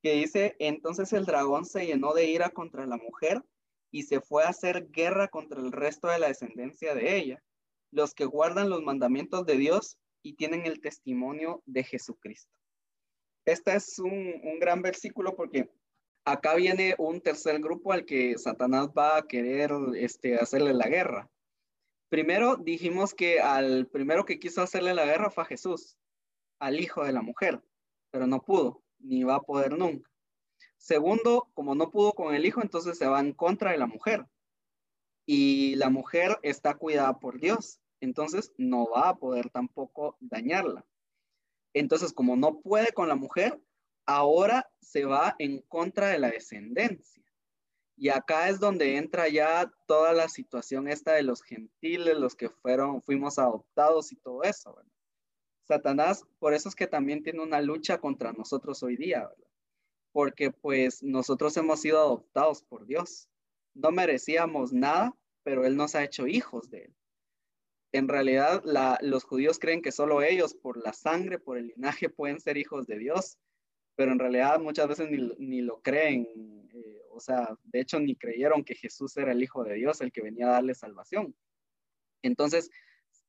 que 0.02 0.14
dice, 0.14 0.54
entonces 0.58 1.12
el 1.12 1.24
dragón 1.24 1.64
se 1.64 1.86
llenó 1.86 2.12
de 2.12 2.26
ira 2.26 2.50
contra 2.50 2.84
la 2.86 2.98
mujer 2.98 3.42
y 3.90 4.02
se 4.02 4.20
fue 4.20 4.44
a 4.44 4.48
hacer 4.48 4.90
guerra 4.90 5.28
contra 5.28 5.60
el 5.60 5.72
resto 5.72 6.08
de 6.08 6.18
la 6.18 6.28
descendencia 6.28 6.94
de 6.94 7.16
ella, 7.16 7.42
los 7.90 8.12
que 8.12 8.24
guardan 8.24 8.68
los 8.68 8.82
mandamientos 8.82 9.46
de 9.46 9.56
Dios 9.56 9.98
y 10.22 10.34
tienen 10.34 10.66
el 10.66 10.80
testimonio 10.80 11.62
de 11.64 11.84
Jesucristo. 11.84 12.52
Este 13.46 13.74
es 13.74 13.98
un, 13.98 14.58
gran 14.58 14.82
versículo 14.82 15.36
porque 15.36 15.70
acá 16.24 16.54
viene 16.54 16.94
un 16.98 17.20
tercer 17.20 17.60
grupo 17.60 17.92
al 17.92 18.04
que 18.04 18.38
Satanás 18.38 18.88
va 18.96 19.18
a 19.18 19.26
querer 19.26 19.72
este, 19.96 20.36
hacerle 20.36 20.74
la 20.74 20.88
guerra. 20.88 21.30
Primero 22.08 22.56
dijimos 22.56 23.14
que 23.14 23.40
al 23.40 23.86
primero 23.86 24.24
que 24.24 24.38
quiso 24.38 24.62
hacerle 24.62 24.94
la 24.94 25.04
guerra 25.04 25.30
fue 25.30 25.44
Jesús, 25.44 25.98
al 26.58 26.80
hijo 26.80 27.04
de 27.04 27.12
la 27.12 27.22
mujer, 27.22 27.62
pero 28.10 28.26
no 28.26 28.42
pudo, 28.42 28.82
ni 28.98 29.24
va 29.24 29.36
a 29.36 29.42
poder 29.42 29.76
nunca. 29.76 30.08
Segundo, 30.76 31.50
como 31.54 31.74
no 31.74 31.90
pudo 31.90 32.12
con 32.12 32.34
el 32.34 32.46
hijo, 32.46 32.62
entonces 32.62 32.98
se 32.98 33.06
va 33.06 33.20
en 33.20 33.32
contra 33.32 33.72
de 33.72 33.78
la 33.78 33.86
mujer. 33.86 34.26
Y 35.26 35.76
la 35.76 35.88
mujer 35.88 36.38
está 36.42 36.74
cuidada 36.74 37.18
por 37.18 37.40
Dios, 37.40 37.80
entonces 38.00 38.52
no 38.58 38.86
va 38.90 39.08
a 39.08 39.16
poder 39.16 39.50
tampoco 39.50 40.16
dañarla. 40.20 40.84
Entonces, 41.72 42.12
como 42.12 42.36
no 42.36 42.60
puede 42.60 42.92
con 42.92 43.08
la 43.08 43.16
mujer, 43.16 43.58
ahora 44.06 44.68
se 44.80 45.04
va 45.04 45.36
en 45.38 45.60
contra 45.62 46.08
de 46.08 46.18
la 46.18 46.30
descendencia. 46.30 47.22
Y 47.96 48.08
acá 48.08 48.48
es 48.48 48.58
donde 48.58 48.96
entra 48.96 49.28
ya 49.28 49.70
toda 49.86 50.12
la 50.12 50.28
situación 50.28 50.88
esta 50.88 51.12
de 51.12 51.22
los 51.22 51.42
gentiles, 51.42 52.16
los 52.16 52.34
que 52.34 52.48
fueron, 52.48 53.02
fuimos 53.02 53.38
adoptados 53.38 54.10
y 54.12 54.16
todo 54.16 54.42
eso. 54.42 54.76
Satanás, 55.62 56.24
por 56.38 56.54
eso 56.54 56.68
es 56.68 56.74
que 56.74 56.86
también 56.86 57.22
tiene 57.22 57.40
una 57.40 57.60
lucha 57.60 57.98
contra 57.98 58.32
nosotros 58.32 58.82
hoy 58.82 58.96
día, 58.96 59.20
¿verdad? 59.20 59.44
porque 60.14 60.52
pues 60.52 61.02
nosotros 61.02 61.56
hemos 61.56 61.80
sido 61.80 61.98
adoptados 61.98 62.62
por 62.62 62.86
Dios. 62.86 63.28
No 63.74 63.90
merecíamos 63.90 64.72
nada, 64.72 65.12
pero 65.42 65.66
Él 65.66 65.76
nos 65.76 65.96
ha 65.96 66.04
hecho 66.04 66.28
hijos 66.28 66.70
de 66.70 66.84
Él. 66.84 66.94
En 67.90 68.06
realidad, 68.06 68.62
los 69.02 69.24
judíos 69.24 69.58
creen 69.58 69.82
que 69.82 69.90
solo 69.90 70.22
ellos, 70.22 70.54
por 70.54 70.76
la 70.76 70.92
sangre, 70.92 71.40
por 71.40 71.58
el 71.58 71.66
linaje, 71.66 72.08
pueden 72.08 72.38
ser 72.38 72.56
hijos 72.56 72.86
de 72.86 72.98
Dios, 72.98 73.38
pero 73.96 74.12
en 74.12 74.18
realidad 74.18 74.60
muchas 74.60 74.88
veces 74.88 75.08
ni, 75.10 75.60
lo 75.62 75.80
creen. 75.82 76.26
Eh, 76.72 77.02
o 77.10 77.20
sea, 77.20 77.56
de 77.64 77.80
hecho, 77.80 78.00
ni 78.00 78.16
creyeron 78.16 78.64
que 78.64 78.74
Jesús 78.74 79.16
era 79.16 79.32
el 79.32 79.42
Hijo 79.42 79.64
de 79.64 79.74
Dios, 79.74 80.00
el 80.00 80.12
que 80.12 80.22
venía 80.22 80.46
a 80.48 80.52
darle 80.52 80.74
salvación. 80.74 81.34
Entonces, 82.22 82.70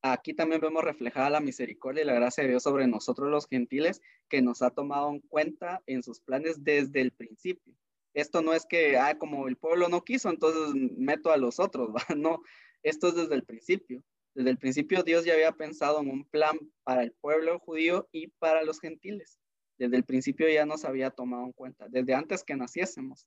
aquí 0.02 0.34
también 0.34 0.60
vemos 0.60 0.82
reflejada 0.82 1.30
la 1.30 1.40
misericordia 1.40 2.02
y 2.02 2.06
la 2.06 2.14
gracia 2.14 2.42
de 2.42 2.50
Dios 2.50 2.62
sobre 2.62 2.86
nosotros 2.86 3.30
los 3.30 3.46
gentiles, 3.46 4.00
que 4.28 4.42
nos 4.42 4.62
ha 4.62 4.70
tomado 4.70 5.10
en 5.10 5.20
cuenta 5.20 5.82
en 5.86 6.02
sus 6.02 6.20
planes 6.20 6.64
desde 6.64 7.00
el 7.00 7.12
principio. 7.12 7.74
Esto 8.14 8.40
no 8.40 8.54
es 8.54 8.64
que, 8.64 8.96
ah, 8.96 9.18
como 9.18 9.46
el 9.46 9.56
pueblo 9.56 9.88
no 9.88 10.02
quiso, 10.02 10.30
entonces 10.30 10.74
meto 10.96 11.30
a 11.30 11.36
los 11.36 11.60
otros. 11.60 11.90
No, 12.16 12.42
esto 12.82 13.08
es 13.08 13.14
desde 13.14 13.34
el 13.34 13.44
principio. 13.44 14.02
Desde 14.34 14.50
el 14.50 14.58
principio 14.58 15.02
Dios 15.02 15.24
ya 15.24 15.34
había 15.34 15.52
pensado 15.52 16.00
en 16.00 16.10
un 16.10 16.24
plan 16.24 16.58
para 16.82 17.02
el 17.02 17.12
pueblo 17.12 17.58
judío 17.58 18.08
y 18.12 18.28
para 18.28 18.64
los 18.64 18.80
gentiles. 18.80 19.38
Desde 19.78 19.96
el 19.96 20.04
principio 20.04 20.48
ya 20.48 20.66
nos 20.66 20.84
había 20.84 21.10
tomado 21.10 21.44
en 21.44 21.52
cuenta, 21.52 21.86
desde 21.88 22.14
antes 22.14 22.42
que 22.44 22.56
naciésemos. 22.56 23.26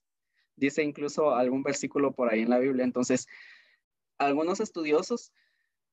Dice 0.56 0.82
incluso 0.82 1.34
algún 1.34 1.62
versículo 1.62 2.12
por 2.12 2.28
ahí 2.28 2.40
en 2.40 2.50
la 2.50 2.58
Biblia. 2.58 2.84
Entonces, 2.84 3.26
algunos 4.18 4.60
estudiosos 4.60 5.32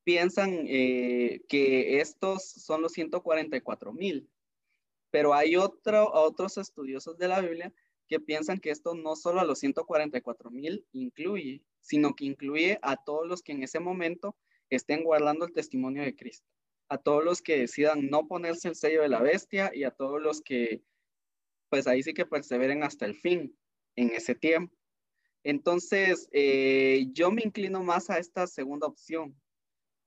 piensan 0.04 0.64
eh, 0.66 1.42
que 1.48 2.00
estos 2.00 2.44
son 2.44 2.82
los 2.82 2.92
144 2.92 3.92
mil, 3.92 4.28
pero 5.10 5.34
hay 5.34 5.56
otro, 5.56 6.10
otros 6.12 6.58
estudiosos 6.58 7.18
de 7.18 7.28
la 7.28 7.40
Biblia 7.40 7.72
que 8.08 8.18
piensan 8.18 8.58
que 8.58 8.70
esto 8.70 8.94
no 8.94 9.16
solo 9.16 9.40
a 9.40 9.44
los 9.44 9.58
144 9.58 10.50
mil 10.50 10.86
incluye, 10.92 11.62
sino 11.80 12.14
que 12.14 12.24
incluye 12.24 12.78
a 12.82 12.96
todos 12.96 13.26
los 13.28 13.42
que 13.42 13.52
en 13.52 13.62
ese 13.62 13.80
momento 13.80 14.34
estén 14.70 15.04
guardando 15.04 15.46
el 15.46 15.52
testimonio 15.52 16.02
de 16.02 16.16
Cristo, 16.16 16.48
a 16.88 16.98
todos 16.98 17.24
los 17.24 17.42
que 17.42 17.58
decidan 17.58 18.08
no 18.08 18.26
ponerse 18.26 18.68
el 18.68 18.74
sello 18.74 19.02
de 19.02 19.08
la 19.08 19.20
bestia 19.20 19.70
y 19.74 19.84
a 19.84 19.90
todos 19.90 20.20
los 20.20 20.40
que, 20.40 20.82
pues 21.68 21.86
ahí 21.86 22.02
sí 22.02 22.14
que 22.14 22.26
perseveren 22.26 22.82
hasta 22.82 23.06
el 23.06 23.14
fin 23.14 23.56
en 23.96 24.10
ese 24.10 24.34
tiempo. 24.34 24.74
Entonces, 25.44 26.28
eh, 26.32 27.06
yo 27.12 27.30
me 27.30 27.42
inclino 27.42 27.82
más 27.82 28.10
a 28.10 28.18
esta 28.18 28.46
segunda 28.46 28.86
opción, 28.86 29.38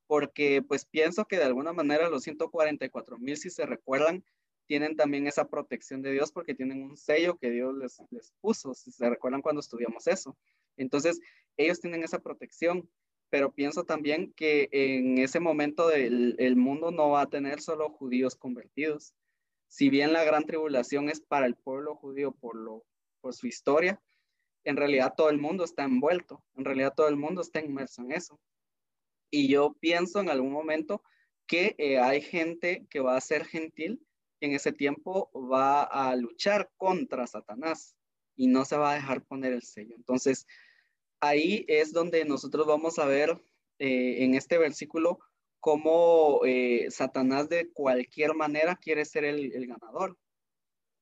porque 0.08 0.62
pues 0.62 0.86
pienso 0.86 1.26
que 1.26 1.38
de 1.38 1.46
alguna 1.46 1.74
manera 1.74 2.10
los 2.10 2.24
144 2.24 3.17
mil, 3.17 3.38
si 3.38 3.50
se 3.50 3.65
recuerdan, 3.65 4.24
tienen 4.67 4.96
también 4.96 5.28
esa 5.28 5.48
protección 5.48 6.02
de 6.02 6.12
Dios 6.12 6.32
porque 6.32 6.56
tienen 6.56 6.84
un 6.84 6.98
sello 6.98 7.38
que 7.38 7.50
Dios 7.50 7.76
les, 7.76 8.02
les 8.10 8.34
puso, 8.41 8.74
si 8.74 8.91
se 8.91 9.10
recuerdan 9.10 9.41
cuando 9.41 9.62
estudiamos 9.62 10.08
eso. 10.08 10.38
Entonces, 10.78 11.20
ellos 11.58 11.80
tienen 11.80 12.04
esa 12.04 12.20
protección, 12.20 12.89
pero 13.32 13.54
pienso 13.54 13.86
también 13.86 14.34
que 14.34 14.67
en 14.74 15.17
ese 15.17 15.39
momento 15.39 15.89
el, 15.89 16.36
el 16.38 16.58
mundo 16.58 16.91
no 16.91 17.12
va 17.12 17.22
a 17.22 17.30
tener 17.30 17.62
solo 17.62 17.89
judíos 17.89 18.36
convertidos. 18.36 19.15
Si 19.70 19.89
bien 19.89 20.12
la 20.12 20.26
gran 20.26 20.44
tribulación 20.44 21.10
es 21.10 21.22
para 21.22 21.46
el 21.46 21.56
pueblo 21.56 21.96
judío 21.96 22.34
por, 22.34 22.58
lo, 22.58 22.86
por 23.22 23.34
su 23.34 23.48
historia, 23.48 24.02
en 24.65 24.76
realidad 24.76 25.13
todo 25.15 25.30
el 25.30 25.39
mundo 25.39 25.63
está 25.63 25.84
envuelto, 25.84 26.44
en 26.56 26.65
realidad 26.65 26.94
todo 26.94 27.08
el 27.08 27.15
mundo 27.15 27.41
está 27.41 27.62
inmerso 27.62 28.02
en 28.02 28.12
eso. 28.12 28.38
Y 29.32 29.48
yo 29.48 29.78
pienso 29.80 30.20
en 30.20 30.30
algún 30.30 30.52
momento 30.52 31.02
que 31.48 31.74
eh, 31.78 32.00
hay 32.00 32.22
gente 32.22 32.86
que 32.89 33.00
va 33.00 33.15
a 33.15 33.22
ser 33.22 33.46
gentil 33.46 34.06
en 34.41 34.52
ese 34.52 34.74
tiempo 34.74 35.32
va 35.34 35.84
a 35.84 36.13
luchar 36.17 36.70
contra 36.76 37.28
Satanás 37.28 37.96
y 38.36 38.48
no 38.48 38.65
se 38.65 38.76
va 38.76 38.91
a 38.91 38.96
dejar 38.96 39.24
poner 39.24 39.54
el 39.54 39.62
sello. 39.62 39.96
Entonces, 39.96 40.46
ahí 41.22 41.66
es 41.68 41.94
donde 41.94 42.26
nosotros 42.26 42.68
vamos 42.68 43.00
a 43.00 43.06
ver 43.06 43.42
eh, 43.80 44.24
en 44.24 44.36
este 44.36 44.58
versículo 44.58 45.20
cómo 45.60 46.42
eh, 46.46 46.88
Satanás 46.90 47.48
de 47.50 47.72
cualquier 47.72 48.34
manera 48.34 48.76
quiere 48.76 49.06
ser 49.06 49.24
el, 49.24 49.54
el 49.54 49.68
ganador, 49.68 50.18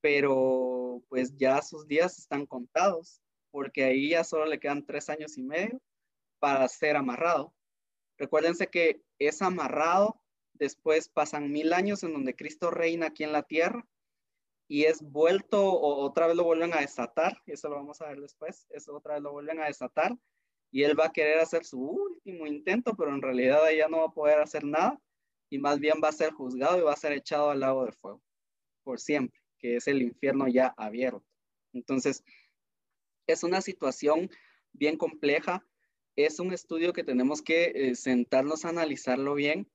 pero 0.01 1.01
pues 1.09 1.35
ya 1.37 1.61
sus 1.61 1.87
días 1.87 2.19
están 2.19 2.45
contados, 2.45 3.21
porque 3.51 3.85
ahí 3.85 4.09
ya 4.09 4.23
solo 4.23 4.45
le 4.45 4.59
quedan 4.59 4.85
tres 4.85 5.09
años 5.09 5.37
y 5.37 5.43
medio 5.43 5.81
para 6.39 6.67
ser 6.67 6.95
amarrado. 6.95 7.53
Recuérdense 8.17 8.67
que 8.67 9.01
es 9.17 9.41
amarrado 9.41 10.21
Después 10.59 11.07
pasan 11.07 11.51
mil 11.51 11.71
años 11.71 12.03
en 12.03 12.13
donde 12.13 12.35
Cristo 12.35 12.69
reina 12.69 13.07
aquí 13.07 13.23
en 13.23 13.31
la 13.31 13.43
tierra 13.43 13.87
y 14.69 14.85
es 14.85 15.01
vuelto 15.01 15.61
o 15.61 16.05
otra 16.05 16.27
vez 16.27 16.35
lo 16.37 16.43
vuelven 16.43 16.73
a 16.73 16.81
desatar. 16.81 17.41
Eso 17.47 17.67
lo 17.67 17.75
vamos 17.75 17.99
a 18.01 18.07
ver 18.07 18.21
después. 18.21 18.67
Eso 18.69 18.95
otra 18.95 19.15
vez 19.15 19.23
lo 19.23 19.31
vuelven 19.31 19.59
a 19.59 19.65
desatar 19.65 20.15
y 20.71 20.83
él 20.83 20.97
va 20.97 21.07
a 21.07 21.11
querer 21.11 21.39
hacer 21.39 21.65
su 21.65 21.81
último 21.81 22.45
intento, 22.45 22.95
pero 22.95 23.13
en 23.13 23.21
realidad 23.21 23.61
ya 23.75 23.87
no 23.87 23.97
va 23.97 24.05
a 24.05 24.13
poder 24.13 24.39
hacer 24.39 24.63
nada 24.63 25.01
y 25.49 25.57
más 25.57 25.79
bien 25.79 25.95
va 26.03 26.09
a 26.09 26.13
ser 26.13 26.31
juzgado 26.31 26.77
y 26.77 26.83
va 26.83 26.93
a 26.93 26.97
ser 26.97 27.13
echado 27.13 27.49
al 27.49 27.61
lago 27.61 27.85
de 27.85 27.91
fuego 27.93 28.21
por 28.83 28.99
siempre, 28.99 29.39
que 29.57 29.77
es 29.77 29.87
el 29.87 30.03
infierno 30.03 30.47
ya 30.47 30.73
abierto. 30.77 31.25
Entonces, 31.73 32.23
es 33.25 33.43
una 33.43 33.61
situación 33.61 34.29
bien 34.71 34.97
compleja, 34.97 35.65
es 36.15 36.39
un 36.39 36.53
estudio 36.53 36.93
que 36.93 37.03
tenemos 37.03 37.41
que 37.41 37.71
eh, 37.73 37.95
sentarnos 37.95 38.65
a 38.65 38.69
analizarlo 38.69 39.33
bien 39.33 39.67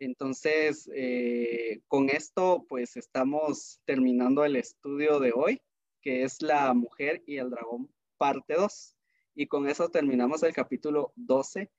entonces, 0.00 0.90
eh, 0.94 1.82
con 1.86 2.08
esto, 2.08 2.64
pues 2.68 2.96
estamos 2.96 3.80
terminando 3.84 4.46
el 4.46 4.56
estudio 4.56 5.20
de 5.20 5.32
hoy, 5.34 5.60
que 6.00 6.24
es 6.24 6.40
la 6.40 6.72
mujer 6.72 7.22
y 7.26 7.36
el 7.36 7.50
dragón, 7.50 7.92
parte 8.16 8.54
2. 8.54 8.96
Y 9.34 9.46
con 9.46 9.68
eso 9.68 9.90
terminamos 9.90 10.42
el 10.42 10.54
capítulo 10.54 11.12
12. 11.16 11.70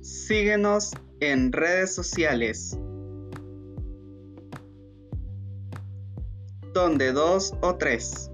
Síguenos 0.00 0.92
en 1.18 1.52
redes 1.52 1.92
sociales. 1.92 2.78
Donde 6.72 7.12
dos 7.12 7.52
o 7.62 7.76
tres. 7.76 8.30